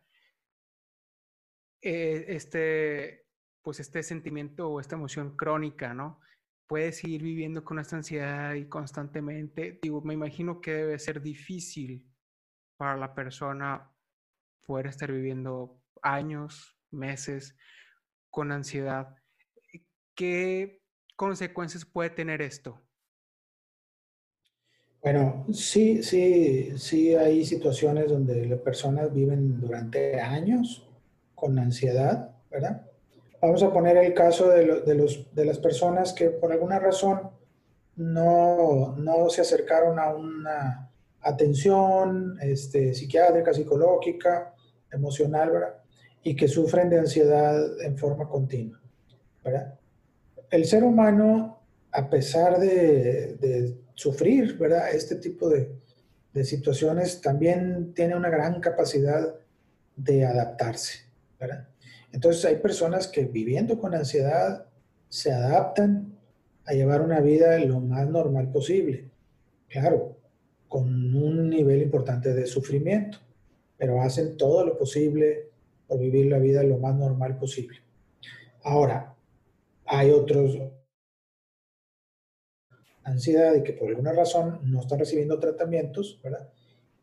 eh, 1.83 2.25
este, 2.29 3.29
pues 3.63 3.79
este 3.79 4.03
sentimiento 4.03 4.69
o 4.69 4.81
esta 4.81 4.97
emoción 4.97 5.37
crónica, 5.37 5.95
¿no? 5.95 6.21
Puede 6.67 6.91
seguir 6.91 7.23
viviendo 7.23 7.63
con 7.65 7.79
esta 7.79 7.97
ansiedad 7.97 8.55
y 8.55 8.69
constantemente. 8.69 9.79
Digo, 9.81 10.03
me 10.03 10.15
imagino 10.15 10.61
que 10.61 10.73
debe 10.73 10.99
ser 10.99 11.23
difícil 11.23 12.05
para 12.77 12.97
la 12.97 13.15
persona 13.15 13.93
poder 14.67 14.89
estar 14.89 15.13
viviendo 15.13 15.81
años, 16.03 16.76
meses 16.91 17.57
con 18.31 18.53
ansiedad. 18.53 19.17
¿Qué, 20.15 20.81
consecuencias 21.17 21.85
puede 21.85 22.11
tener 22.11 22.43
esto? 22.43 22.81
Bueno, 25.03 25.47
sí, 25.53 26.03
sí, 26.03 26.77
sí 26.79 27.15
hay 27.15 27.45
situaciones 27.45 28.11
donde 28.11 28.47
las 28.47 28.61
personas 28.61 29.13
viven 29.13 29.61
durante 29.61 30.21
años 30.21 30.87
con 31.35 31.59
ansiedad, 31.59 32.35
¿verdad? 32.51 32.83
Vamos 33.41 33.63
a 33.63 33.73
poner 33.73 33.97
el 33.99 34.15
caso 34.15 34.49
de, 34.49 34.95
los, 34.95 35.35
de 35.35 35.45
las 35.45 35.59
personas 35.59 36.13
que 36.13 36.31
por 36.31 36.51
alguna 36.51 36.79
razón 36.79 37.31
no, 37.95 38.97
no 38.97 39.31
se 39.31 39.43
acercaron 39.43 39.99
a 39.99 40.15
una 40.15 40.91
atención 41.21 42.39
este, 42.41 42.95
psiquiátrica, 42.95 43.53
psicológica, 43.53 44.55
emocional, 44.91 45.51
¿verdad? 45.51 45.75
Y 46.27 46.35
que 46.35 46.49
sufren 46.49 46.91
de 46.91 46.99
ansiedad 46.99 47.81
en 47.83 47.97
forma 47.97 48.29
continua, 48.29 48.81
¿verdad? 49.45 49.79
El 50.51 50.65
ser 50.65 50.83
humano, 50.83 51.61
a 51.93 52.11
pesar 52.11 52.59
de, 52.59 53.77
sufrir. 53.95 54.59
Este 54.93 55.15
tipo 55.15 55.49
de, 55.49 55.71
situaciones 56.43 57.21
también 57.21 57.95
tiene 57.95 58.17
una 58.17 58.29
gran 58.29 58.61
capacidad 58.61 59.37
de 59.95 60.27
adaptarse. 60.27 61.05
Entonces 62.11 62.45
hay 62.45 62.57
personas 62.57 63.07
que 63.07 63.25
viviendo 63.25 63.79
con 63.79 63.95
ansiedad 63.95 64.67
se 65.09 65.31
adaptan 65.31 66.13
a 66.65 66.73
llevar 66.73 67.03
una 67.03 67.21
vida 67.21 67.57
lo 67.61 67.79
más 67.79 68.09
normal 68.09 68.51
posible. 68.51 69.05
Claro, 69.69 70.17
con 70.67 70.89
un 71.15 71.51
nivel 71.51 71.83
importante 71.83 72.35
de 72.35 72.47
sufrimiento, 72.47 73.19
pero 73.79 74.03
hacen 74.03 74.37
todo 74.37 74.67
lo 74.67 74.77
posible 74.77 75.46
por 75.87 75.99
vivir 75.99 76.27
la 76.27 76.39
vida 76.39 76.63
lo 76.63 76.79
más 76.79 76.95
normal 76.95 77.39
posible. 77.39 77.79
Ahora, 78.63 79.15
hay 79.85 80.11
otros 80.11 80.59
ansiedad 83.07 83.55
y 83.55 83.63
que 83.63 83.73
por 83.73 83.89
alguna 83.89 84.13
razón 84.13 84.61
no 84.65 84.81
están 84.81 84.99
recibiendo 84.99 85.39
tratamientos, 85.39 86.21
¿verdad? 86.23 86.49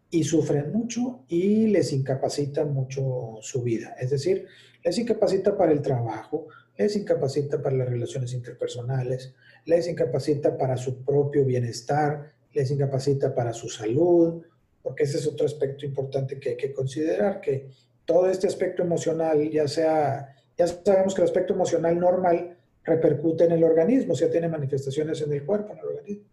Y 0.10 0.24
sufren 0.26 0.72
mucho 0.72 1.24
y 1.28 1.68
les 1.68 1.94
incapacita 1.94 2.66
mucho 2.66 3.38
su 3.42 3.64
vida. 3.64 3.96
Es 4.00 4.12
decir, 4.12 4.46
les 4.84 4.98
incapacita 4.98 5.58
para 5.58 5.72
el 5.72 5.82
trabajo, 5.82 6.48
les 6.78 6.96
incapacita 6.96 7.62
para 7.62 7.78
las 7.78 7.88
relaciones 7.88 8.34
interpersonales, 8.34 9.34
les 9.66 9.88
incapacita 9.88 10.58
para 10.58 10.76
su 10.76 11.04
propio 11.04 11.46
bienestar, 11.46 12.34
les 12.52 12.70
incapacita 12.70 13.34
para 13.34 13.54
su 13.54 13.70
salud, 13.70 14.44
porque 14.82 15.04
ese 15.04 15.18
es 15.18 15.28
otro 15.28 15.46
aspecto 15.46 15.86
importante 15.86 16.38
que 16.38 16.50
hay 16.50 16.58
que 16.58 16.74
considerar, 16.74 17.40
que 17.40 17.70
todo 18.06 18.30
este 18.30 18.48
aspecto 18.48 18.84
emocional, 18.84 19.50
ya 19.50 19.68
sea, 19.68 20.36
ya 20.58 20.68
sabemos 20.68 21.14
que 21.14 21.22
el 21.22 21.28
aspecto 21.28 21.54
emocional 21.54 22.00
normal 22.00 22.58
repercute 22.84 23.46
en 23.46 23.54
el 23.54 23.64
organismo, 23.64 24.14
o 24.14 24.16
sea, 24.16 24.30
tiene 24.30 24.50
manifestaciones 24.50 25.22
en 25.22 25.34
el 25.34 25.46
cuerpo, 25.46 25.74
en 25.74 25.80
el 25.80 25.86
organismo. 25.86 26.26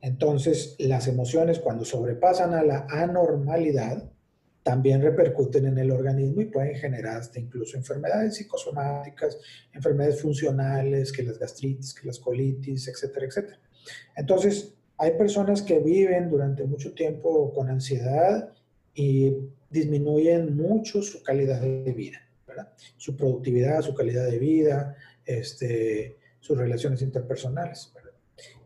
Entonces, 0.00 0.74
las 0.80 1.06
emociones 1.06 1.60
cuando 1.60 1.84
sobrepasan 1.84 2.54
a 2.54 2.64
la 2.64 2.86
anormalidad, 2.90 4.10
también 4.62 5.02
repercuten 5.02 5.66
en 5.66 5.78
el 5.78 5.90
organismo 5.90 6.40
y 6.40 6.46
pueden 6.46 6.74
generar 6.76 7.16
hasta 7.16 7.40
incluso 7.40 7.76
enfermedades 7.76 8.36
psicosomáticas, 8.36 9.38
enfermedades 9.72 10.20
funcionales, 10.20 11.12
que 11.12 11.24
las 11.24 11.38
gastritis, 11.38 11.94
que 11.94 12.06
las 12.06 12.18
colitis, 12.18 12.86
etcétera, 12.88 13.26
etcétera. 13.26 13.58
Entonces, 14.16 14.74
hay 14.98 15.12
personas 15.12 15.62
que 15.62 15.80
viven 15.80 16.30
durante 16.30 16.64
mucho 16.64 16.94
tiempo 16.94 17.52
con 17.52 17.68
ansiedad 17.68 18.52
y 18.94 19.34
disminuyen 19.72 20.56
mucho 20.56 21.02
su 21.02 21.22
calidad 21.22 21.60
de 21.60 21.92
vida. 21.92 22.20
Su 22.96 23.16
productividad, 23.16 23.82
su 23.82 23.94
calidad 23.94 24.26
de 24.30 24.38
vida, 24.38 24.96
este, 25.24 26.18
sus 26.40 26.58
relaciones 26.58 27.02
interpersonales. 27.02 27.92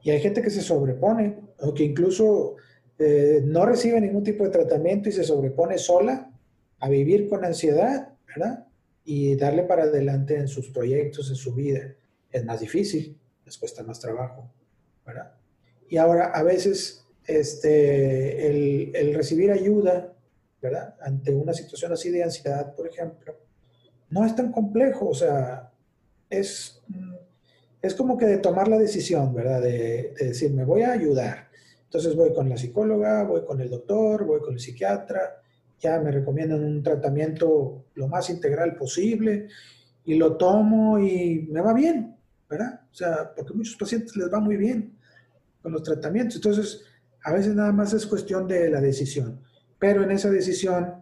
Y 0.03 0.11
hay 0.11 0.21
gente 0.21 0.42
que 0.42 0.51
se 0.51 0.62
sobrepone 0.62 1.38
o 1.61 1.75
que 1.75 1.85
incluso 1.85 2.57
eh, 2.99 3.42
no 3.45 3.66
recibe 3.66 4.01
ningún 4.01 4.25
tipo 4.25 4.45
de 4.45 4.51
tratamiento 4.51 5.09
y 5.09 5.12
se 5.12 5.25
sobrepone 5.25 5.79
sola 5.79 6.31
a 6.79 6.88
vivir 6.88 7.29
con 7.29 7.45
ansiedad, 7.45 8.14
¿verdad? 8.27 8.66
Y 9.05 9.37
darle 9.37 9.62
para 9.62 9.85
adelante 9.85 10.37
en 10.37 10.49
sus 10.49 10.71
proyectos, 10.71 11.31
en 11.31 11.37
su 11.37 11.55
vida. 11.55 11.95
Es 12.31 12.45
más 12.45 12.61
difícil, 12.61 13.16
les 13.45 13.57
cuesta 13.57 13.83
más 13.83 14.01
trabajo, 14.01 14.51
¿verdad? 15.07 15.33
Y 15.88 15.97
ahora, 15.99 16.27
a 16.27 16.42
veces, 16.42 17.05
este, 17.27 18.49
el 18.49 19.14
recibir 19.14 19.53
ayuda, 19.53 20.16
Ante 21.01 21.35
una 21.35 21.53
situación 21.53 21.92
así 21.92 22.11
de 22.11 22.25
ansiedad, 22.25 22.75
por 22.75 22.88
ejemplo, 22.88 23.37
no 24.11 24.25
es 24.25 24.35
tan 24.35 24.51
complejo, 24.51 25.09
o 25.09 25.14
sea, 25.14 25.71
es, 26.29 26.83
es 27.83 27.95
como 27.95 28.16
que 28.16 28.27
de 28.27 28.38
tomar 28.38 28.66
la 28.66 28.79
decisión, 28.79 29.35
¿verdad? 29.35 29.61
De, 29.61 30.14
de 30.19 30.27
decir, 30.29 30.53
me 30.53 30.64
voy 30.64 30.83
a 30.83 30.92
ayudar, 30.92 31.49
entonces 31.85 32.16
voy 32.16 32.33
con 32.35 32.49
la 32.49 32.57
psicóloga, 32.57 33.23
voy 33.25 33.45
con 33.45 33.61
el 33.61 33.71
doctor, 33.71 34.25
voy 34.25 34.40
con 34.40 34.55
el 34.55 34.61
psiquiatra, 34.61 35.40
ya 35.81 36.01
me 36.01 36.11
recomiendan 36.11 36.64
un 36.64 36.83
tratamiento 36.83 37.87
lo 37.95 38.09
más 38.09 38.31
integral 38.31 38.77
posible 38.77 39.49
y 40.05 40.14
lo 40.14 40.37
tomo 40.37 40.99
y 40.99 41.47
me 41.51 41.61
va 41.61 41.75
bien, 41.75 42.16
¿verdad? 42.49 42.81
O 42.90 42.95
sea, 42.95 43.33
porque 43.35 43.53
a 43.53 43.57
muchos 43.57 43.77
pacientes 43.77 44.16
les 44.16 44.33
va 44.33 44.40
muy 44.40 44.57
bien 44.57 44.97
con 45.61 45.73
los 45.73 45.83
tratamientos. 45.83 46.37
Entonces, 46.37 46.83
a 47.23 47.33
veces 47.33 47.55
nada 47.55 47.73
más 47.73 47.92
es 47.92 48.07
cuestión 48.07 48.47
de 48.47 48.71
la 48.71 48.81
decisión, 48.81 49.40
pero 49.79 50.03
en 50.03 50.11
esa 50.11 50.31
decisión, 50.31 50.95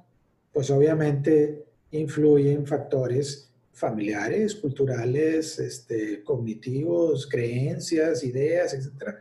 pues 0.53 0.71
obviamente 0.71 1.65
influyen 1.91 2.67
factores 2.67 3.51
familiares, 3.73 4.55
culturales, 4.55 5.59
este, 5.59 6.23
cognitivos, 6.23 7.29
creencias, 7.29 8.23
ideas, 8.25 8.75
etcétera, 8.75 9.19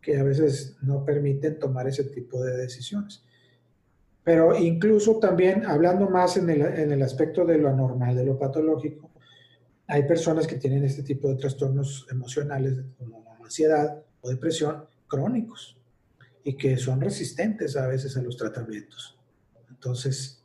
que 0.00 0.18
a 0.18 0.22
veces 0.22 0.76
no 0.82 1.04
permiten 1.04 1.58
tomar 1.58 1.88
ese 1.88 2.04
tipo 2.04 2.42
de 2.42 2.56
decisiones. 2.56 3.22
Pero 4.22 4.56
incluso 4.58 5.18
también, 5.18 5.64
hablando 5.66 6.08
más 6.08 6.36
en 6.36 6.50
el, 6.50 6.62
en 6.62 6.92
el 6.92 7.02
aspecto 7.02 7.44
de 7.44 7.58
lo 7.58 7.68
anormal, 7.68 8.14
de 8.14 8.24
lo 8.24 8.38
patológico, 8.38 9.10
hay 9.86 10.04
personas 10.04 10.46
que 10.46 10.56
tienen 10.56 10.84
este 10.84 11.02
tipo 11.02 11.28
de 11.28 11.36
trastornos 11.36 12.06
emocionales 12.10 12.74
como 12.98 13.36
ansiedad 13.42 14.02
o 14.22 14.30
depresión 14.30 14.86
crónicos 15.06 15.78
y 16.44 16.56
que 16.56 16.76
son 16.76 17.00
resistentes 17.00 17.76
a 17.76 17.86
veces 17.86 18.16
a 18.16 18.22
los 18.22 18.36
tratamientos. 18.36 19.18
Entonces, 19.70 20.42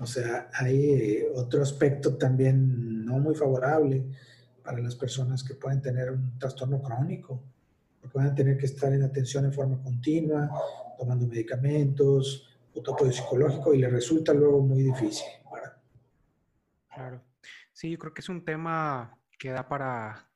o 0.00 0.06
sea, 0.06 0.50
hay 0.52 1.24
otro 1.34 1.62
aspecto 1.62 2.16
también 2.16 3.04
no 3.04 3.18
muy 3.18 3.34
favorable 3.34 4.04
para 4.62 4.78
las 4.78 4.94
personas 4.94 5.42
que 5.42 5.54
pueden 5.54 5.80
tener 5.80 6.10
un 6.10 6.38
trastorno 6.38 6.82
crónico 6.82 7.42
porque 8.00 8.18
van 8.18 8.28
a 8.28 8.34
tener 8.34 8.56
que 8.56 8.66
estar 8.66 8.92
en 8.92 9.02
atención 9.02 9.44
en 9.46 9.52
forma 9.52 9.82
continua, 9.82 10.50
tomando 10.98 11.26
medicamentos, 11.26 12.46
apoyo 12.92 13.12
psicológico 13.12 13.74
y 13.74 13.78
le 13.78 13.88
resulta 13.88 14.32
luego 14.32 14.60
muy 14.60 14.82
difícil. 14.82 15.26
Claro. 16.94 17.22
Sí, 17.72 17.90
yo 17.90 17.98
creo 17.98 18.14
que 18.14 18.20
es 18.20 18.28
un 18.28 18.44
tema 18.44 19.18
que 19.38 19.50
da 19.50 19.68
para, 19.68 20.30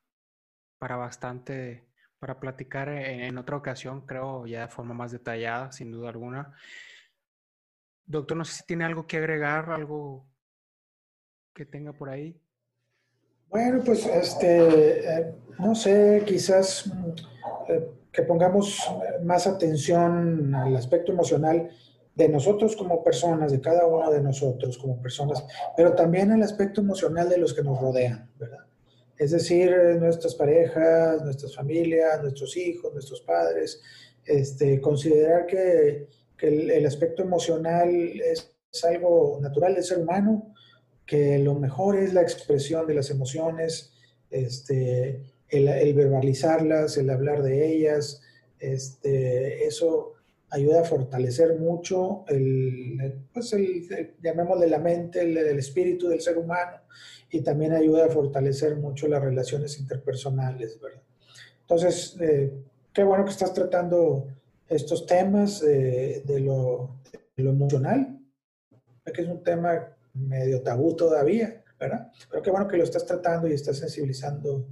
para 0.77 0.95
bastante, 0.95 1.87
para 2.21 2.39
platicar 2.39 2.87
en, 2.87 3.35
otra 3.39 3.57
ocasión, 3.57 4.01
creo, 4.01 4.45
ya 4.45 4.61
de 4.61 4.67
forma 4.67 4.93
más 4.93 5.11
detallada, 5.11 5.71
sin 5.71 5.91
duda 5.91 6.09
alguna. 6.09 6.53
Doctor, 8.05 8.37
no 8.37 8.45
sé 8.45 8.57
si 8.57 8.65
tiene 8.67 8.85
algo 8.85 9.07
que 9.07 9.17
agregar, 9.17 9.71
algo 9.71 10.27
que 11.51 11.65
tenga 11.65 11.93
por 11.93 12.09
ahí. 12.09 12.39
Bueno, 13.49 13.81
pues 13.83 14.05
este, 14.05 14.99
eh, 14.99 15.35
no 15.57 15.73
sé, 15.73 16.21
quizás 16.23 16.91
eh, 17.67 17.89
que 18.11 18.21
pongamos 18.21 18.87
más 19.23 19.47
atención 19.47 20.53
al 20.53 20.75
aspecto 20.75 21.13
emocional 21.13 21.71
de 22.13 22.29
nosotros 22.29 22.75
como 22.75 23.03
personas, 23.03 23.51
de 23.51 23.61
cada 23.61 23.87
uno 23.87 24.11
de 24.11 24.21
nosotros 24.21 24.77
como 24.77 25.01
personas, 25.01 25.43
pero 25.75 25.95
también 25.95 26.31
al 26.31 26.43
aspecto 26.43 26.81
emocional 26.81 27.27
de 27.29 27.39
los 27.39 27.55
que 27.55 27.63
nos 27.63 27.81
rodean, 27.81 28.29
¿verdad? 28.37 28.67
Es 29.21 29.29
decir, 29.29 29.71
nuestras 29.99 30.33
parejas, 30.33 31.21
nuestras 31.21 31.55
familias, 31.55 32.23
nuestros 32.23 32.57
hijos, 32.57 32.91
nuestros 32.91 33.21
padres, 33.21 33.79
este, 34.25 34.81
considerar 34.81 35.45
que, 35.45 36.07
el, 36.39 36.71
el, 36.71 36.85
aspecto 36.87 37.21
emocional 37.21 37.87
es, 38.19 38.51
algo 38.83 39.37
natural 39.39 39.75
del 39.75 39.83
ser 39.83 39.99
humano, 39.99 40.55
que 41.05 41.37
lo 41.37 41.53
mejor 41.53 41.99
es 41.99 42.15
la 42.15 42.23
expresión 42.23 42.87
de 42.87 42.95
las 42.95 43.11
emociones, 43.11 43.93
este, 44.31 45.21
el, 45.49 45.93
verbalizarlas, 45.93 46.97
el 46.97 47.11
hablar 47.11 47.43
de 47.43 47.75
ellas, 47.75 48.23
este, 48.57 49.67
eso 49.67 50.13
ayuda 50.51 50.81
a 50.81 50.83
fortalecer 50.83 51.57
mucho 51.57 52.25
el, 52.27 53.25
pues 53.33 53.53
el, 53.53 54.15
llamémosle 54.21 54.67
la 54.67 54.79
mente, 54.79 55.21
el, 55.21 55.37
espíritu 55.57 56.09
del 56.09 56.21
ser 56.21 56.37
humano 56.37 56.77
y 57.29 57.41
también 57.41 57.73
ayuda 57.73 58.05
a 58.05 58.09
fortalecer 58.09 58.75
mucho 58.75 59.07
las 59.07 59.23
relaciones 59.23 59.79
interpersonales, 59.79 60.79
¿verdad? 60.79 61.01
Entonces, 61.61 62.17
eh, 62.19 62.51
qué 62.93 63.03
bueno 63.03 63.23
que 63.23 63.31
estás 63.31 63.53
tratando 63.53 64.27
estos 64.67 65.05
temas 65.05 65.63
eh, 65.63 66.21
de, 66.25 66.39
lo, 66.41 66.97
de, 67.35 67.43
lo, 67.43 67.51
emocional, 67.51 68.19
que 69.13 69.21
es 69.21 69.27
un 69.27 69.43
tema 69.43 69.95
medio 70.13 70.61
tabú 70.61 70.95
todavía, 70.95 71.63
¿verdad? 71.79 72.11
Pero 72.29 72.43
qué 72.43 72.51
bueno 72.51 72.67
que 72.67 72.77
lo 72.77 72.83
estás 72.83 73.05
tratando 73.05 73.47
y 73.47 73.53
estás 73.53 73.77
sensibilizando 73.77 74.65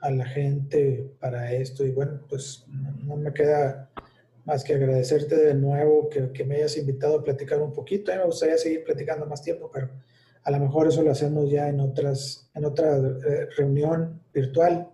a 0.00 0.10
la 0.10 0.24
gente 0.24 1.12
para 1.20 1.52
esto. 1.52 1.84
Y 1.84 1.90
bueno, 1.90 2.20
pues 2.28 2.64
no, 3.04 3.16
me 3.16 3.32
queda 3.32 3.90
más 4.50 4.64
que 4.64 4.74
agradecerte 4.74 5.36
de 5.36 5.54
nuevo 5.54 6.08
que, 6.10 6.32
que, 6.32 6.44
me 6.44 6.56
hayas 6.56 6.76
invitado 6.76 7.20
a 7.20 7.22
platicar 7.22 7.62
un 7.62 7.72
poquito. 7.72 8.10
A 8.10 8.16
mí 8.16 8.20
me 8.20 8.26
gustaría 8.26 8.58
seguir 8.58 8.82
platicando 8.82 9.24
más 9.24 9.42
tiempo, 9.42 9.70
pero 9.72 9.88
a 10.42 10.50
lo 10.50 10.58
mejor 10.58 10.88
eso 10.88 11.04
lo 11.04 11.12
hacemos 11.12 11.48
ya 11.48 11.68
en, 11.68 11.78
otras, 11.78 12.50
en 12.52 12.64
otra 12.64 12.96
eh, 12.96 13.46
reunión 13.56 14.20
virtual 14.34 14.90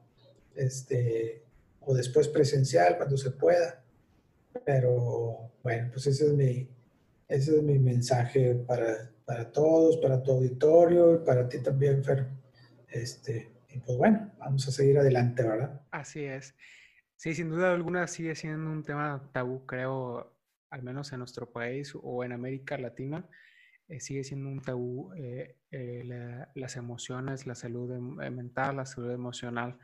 este, 0.54 1.42
o 1.80 1.94
después 1.94 2.28
presencial 2.28 2.98
cuando 2.98 3.16
se 3.16 3.30
pueda. 3.30 3.82
Pero 4.62 5.52
bueno, 5.62 5.88
pues 5.90 6.06
ese 6.06 6.26
es 6.26 6.32
mi, 6.34 6.68
ese 7.26 7.56
es 7.56 7.62
mi 7.62 7.78
mensaje 7.78 8.56
para, 8.56 9.10
para 9.24 9.50
todos, 9.50 9.96
para 9.96 10.22
tu 10.22 10.32
auditorio 10.32 11.14
y 11.14 11.18
para 11.24 11.48
ti 11.48 11.62
también, 11.62 12.04
Fer. 12.04 12.26
Este, 12.90 13.52
y 13.70 13.78
pues 13.78 13.96
bueno, 13.96 14.32
vamos 14.38 14.68
a 14.68 14.70
seguir 14.70 14.98
adelante, 14.98 15.42
¿verdad? 15.42 15.80
Así 15.92 16.24
es. 16.24 16.54
Sí, 17.16 17.34
sin 17.34 17.48
duda 17.48 17.72
alguna 17.72 18.06
sigue 18.06 18.34
siendo 18.34 18.70
un 18.70 18.84
tema 18.84 19.30
tabú, 19.32 19.64
creo, 19.64 20.36
al 20.70 20.82
menos 20.82 21.12
en 21.12 21.20
nuestro 21.20 21.50
país 21.50 21.94
o 22.00 22.22
en 22.24 22.32
América 22.32 22.76
Latina. 22.76 23.26
Eh, 23.88 24.00
sigue 24.00 24.22
siendo 24.22 24.48
un 24.50 24.60
tabú 24.60 25.12
eh, 25.14 25.56
eh, 25.70 26.46
las 26.54 26.76
emociones, 26.76 27.46
la 27.46 27.54
salud 27.54 27.90
em, 27.92 28.34
mental, 28.34 28.76
la 28.76 28.86
salud 28.86 29.10
emocional. 29.10 29.78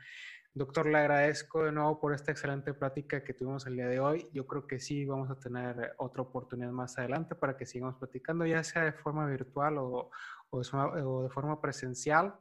Doctor, 0.53 0.85
le 0.85 0.99
agradezco 0.99 1.63
de 1.63 1.71
nuevo 1.71 1.99
por 1.99 2.13
esta 2.13 2.31
excelente 2.31 2.75
plática 2.75 3.23
que 3.23 3.33
tuvimos 3.33 3.65
el 3.65 3.77
día 3.77 3.87
de 3.87 3.99
hoy. 3.99 4.29
Yo 4.31 4.45
creo 4.45 4.67
que 4.67 4.79
sí 4.79 5.03
vamos 5.05 5.31
a 5.31 5.39
tener 5.39 5.95
otra 5.97 6.21
oportunidad 6.21 6.71
más 6.71 6.99
adelante 6.99 7.33
para 7.33 7.57
que 7.57 7.65
sigamos 7.65 7.95
platicando, 7.95 8.45
ya 8.45 8.63
sea 8.63 8.83
de 8.83 8.93
forma 8.93 9.25
virtual 9.25 9.77
o 9.79 10.11
de 10.51 11.29
forma 11.31 11.59
presencial. 11.59 12.35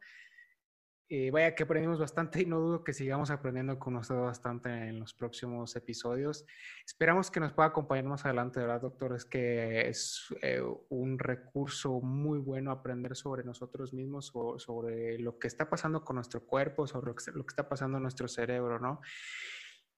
Eh, 1.09 1.31
vaya 1.31 1.55
que 1.55 1.65
aprendimos 1.65 1.99
bastante 1.99 2.41
y 2.41 2.47
no 2.47 2.59
dudo 2.59 2.85
que 2.85 2.95
sigamos 2.95 3.31
aprendiendo 3.31 3.79
con 3.79 3.97
usted 3.97 4.15
bastante 4.15 4.71
en 4.71 4.99
los 4.99 5.13
próximos 5.13 5.77
episodios. 5.77 6.47
Esperamos 6.87 7.31
que 7.31 7.39
nos 7.39 7.53
pueda 7.53 7.69
acompañar 7.69 8.07
más 8.07 8.25
adelante, 8.25 8.61
¿verdad, 8.61 8.81
doctor? 8.81 9.15
Es 9.15 9.27
que 9.27 9.89
es 9.89 10.27
eh, 10.41 10.63
un 10.89 11.19
recurso 11.19 12.01
muy 12.01 12.39
bueno 12.39 12.71
aprender 12.71 13.15
sobre 13.15 13.45
nosotros 13.45 13.93
mismos, 13.93 14.31
o, 14.33 14.59
sobre 14.59 15.19
lo 15.19 15.39
que 15.39 15.49
está 15.49 15.69
pasando 15.69 16.03
con 16.03 16.17
nuestro 16.17 16.47
cuerpo, 16.47 16.87
sobre 16.87 17.09
lo 17.09 17.15
que, 17.15 17.31
lo 17.33 17.45
que 17.45 17.53
está 17.53 17.69
pasando 17.69 17.99
en 17.99 18.03
nuestro 18.05 18.27
cerebro, 18.27 18.79
¿no? 18.79 19.01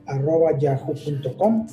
arroba 0.07 0.59
yahoo.com. 0.59 1.67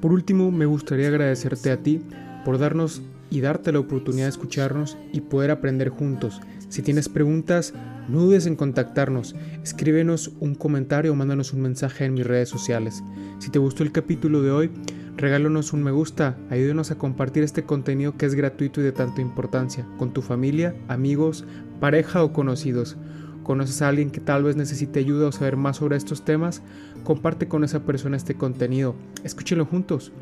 Por 0.00 0.12
último, 0.12 0.52
me 0.52 0.66
gustaría 0.66 1.08
agradecerte 1.08 1.70
a 1.70 1.82
ti 1.82 2.02
por 2.44 2.58
darnos 2.58 3.00
y 3.28 3.40
darte 3.40 3.72
la 3.72 3.80
oportunidad 3.80 4.26
de 4.26 4.30
escucharnos 4.30 4.96
y 5.12 5.22
poder 5.22 5.50
aprender 5.50 5.88
juntos. 5.88 6.40
Si 6.68 6.82
tienes 6.82 7.08
preguntas, 7.08 7.74
no 8.08 8.20
dudes 8.20 8.46
en 8.46 8.54
contactarnos. 8.54 9.34
Escríbenos 9.64 10.30
un 10.40 10.54
comentario 10.54 11.10
o 11.12 11.16
mándanos 11.16 11.52
un 11.52 11.62
mensaje 11.62 12.04
en 12.04 12.14
mis 12.14 12.24
redes 12.26 12.48
sociales. 12.48 13.02
Si 13.40 13.50
te 13.50 13.58
gustó 13.58 13.82
el 13.82 13.90
capítulo 13.90 14.42
de 14.42 14.52
hoy, 14.52 14.70
Regálanos 15.16 15.72
un 15.72 15.82
me 15.82 15.92
gusta, 15.92 16.36
ayúdenos 16.50 16.90
a 16.90 16.98
compartir 16.98 17.42
este 17.42 17.62
contenido 17.62 18.18
que 18.18 18.26
es 18.26 18.34
gratuito 18.34 18.82
y 18.82 18.84
de 18.84 18.92
tanta 18.92 19.22
importancia 19.22 19.86
con 19.96 20.12
tu 20.12 20.20
familia, 20.20 20.76
amigos, 20.88 21.46
pareja 21.80 22.22
o 22.22 22.34
conocidos. 22.34 22.98
¿Conoces 23.42 23.80
a 23.80 23.88
alguien 23.88 24.10
que 24.10 24.20
tal 24.20 24.42
vez 24.42 24.56
necesite 24.56 24.98
ayuda 24.98 25.28
o 25.28 25.32
saber 25.32 25.56
más 25.56 25.78
sobre 25.78 25.96
estos 25.96 26.24
temas? 26.24 26.62
Comparte 27.02 27.48
con 27.48 27.64
esa 27.64 27.84
persona 27.84 28.18
este 28.18 28.34
contenido. 28.34 28.94
Escúchenlo 29.24 29.64
juntos. 29.64 30.12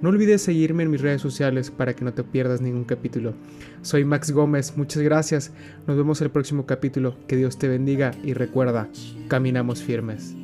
No 0.00 0.10
olvides 0.10 0.42
seguirme 0.42 0.84
en 0.84 0.90
mis 0.90 1.00
redes 1.00 1.20
sociales 1.20 1.72
para 1.72 1.94
que 1.94 2.04
no 2.04 2.12
te 2.12 2.22
pierdas 2.22 2.60
ningún 2.60 2.84
capítulo. 2.84 3.34
Soy 3.82 4.04
Max 4.04 4.30
Gómez, 4.30 4.76
muchas 4.76 5.02
gracias. 5.02 5.50
Nos 5.88 5.96
vemos 5.96 6.20
el 6.20 6.30
próximo 6.30 6.64
capítulo. 6.64 7.16
Que 7.26 7.36
Dios 7.36 7.58
te 7.58 7.66
bendiga 7.66 8.12
y 8.22 8.34
recuerda, 8.34 8.88
caminamos 9.26 9.82
firmes. 9.82 10.36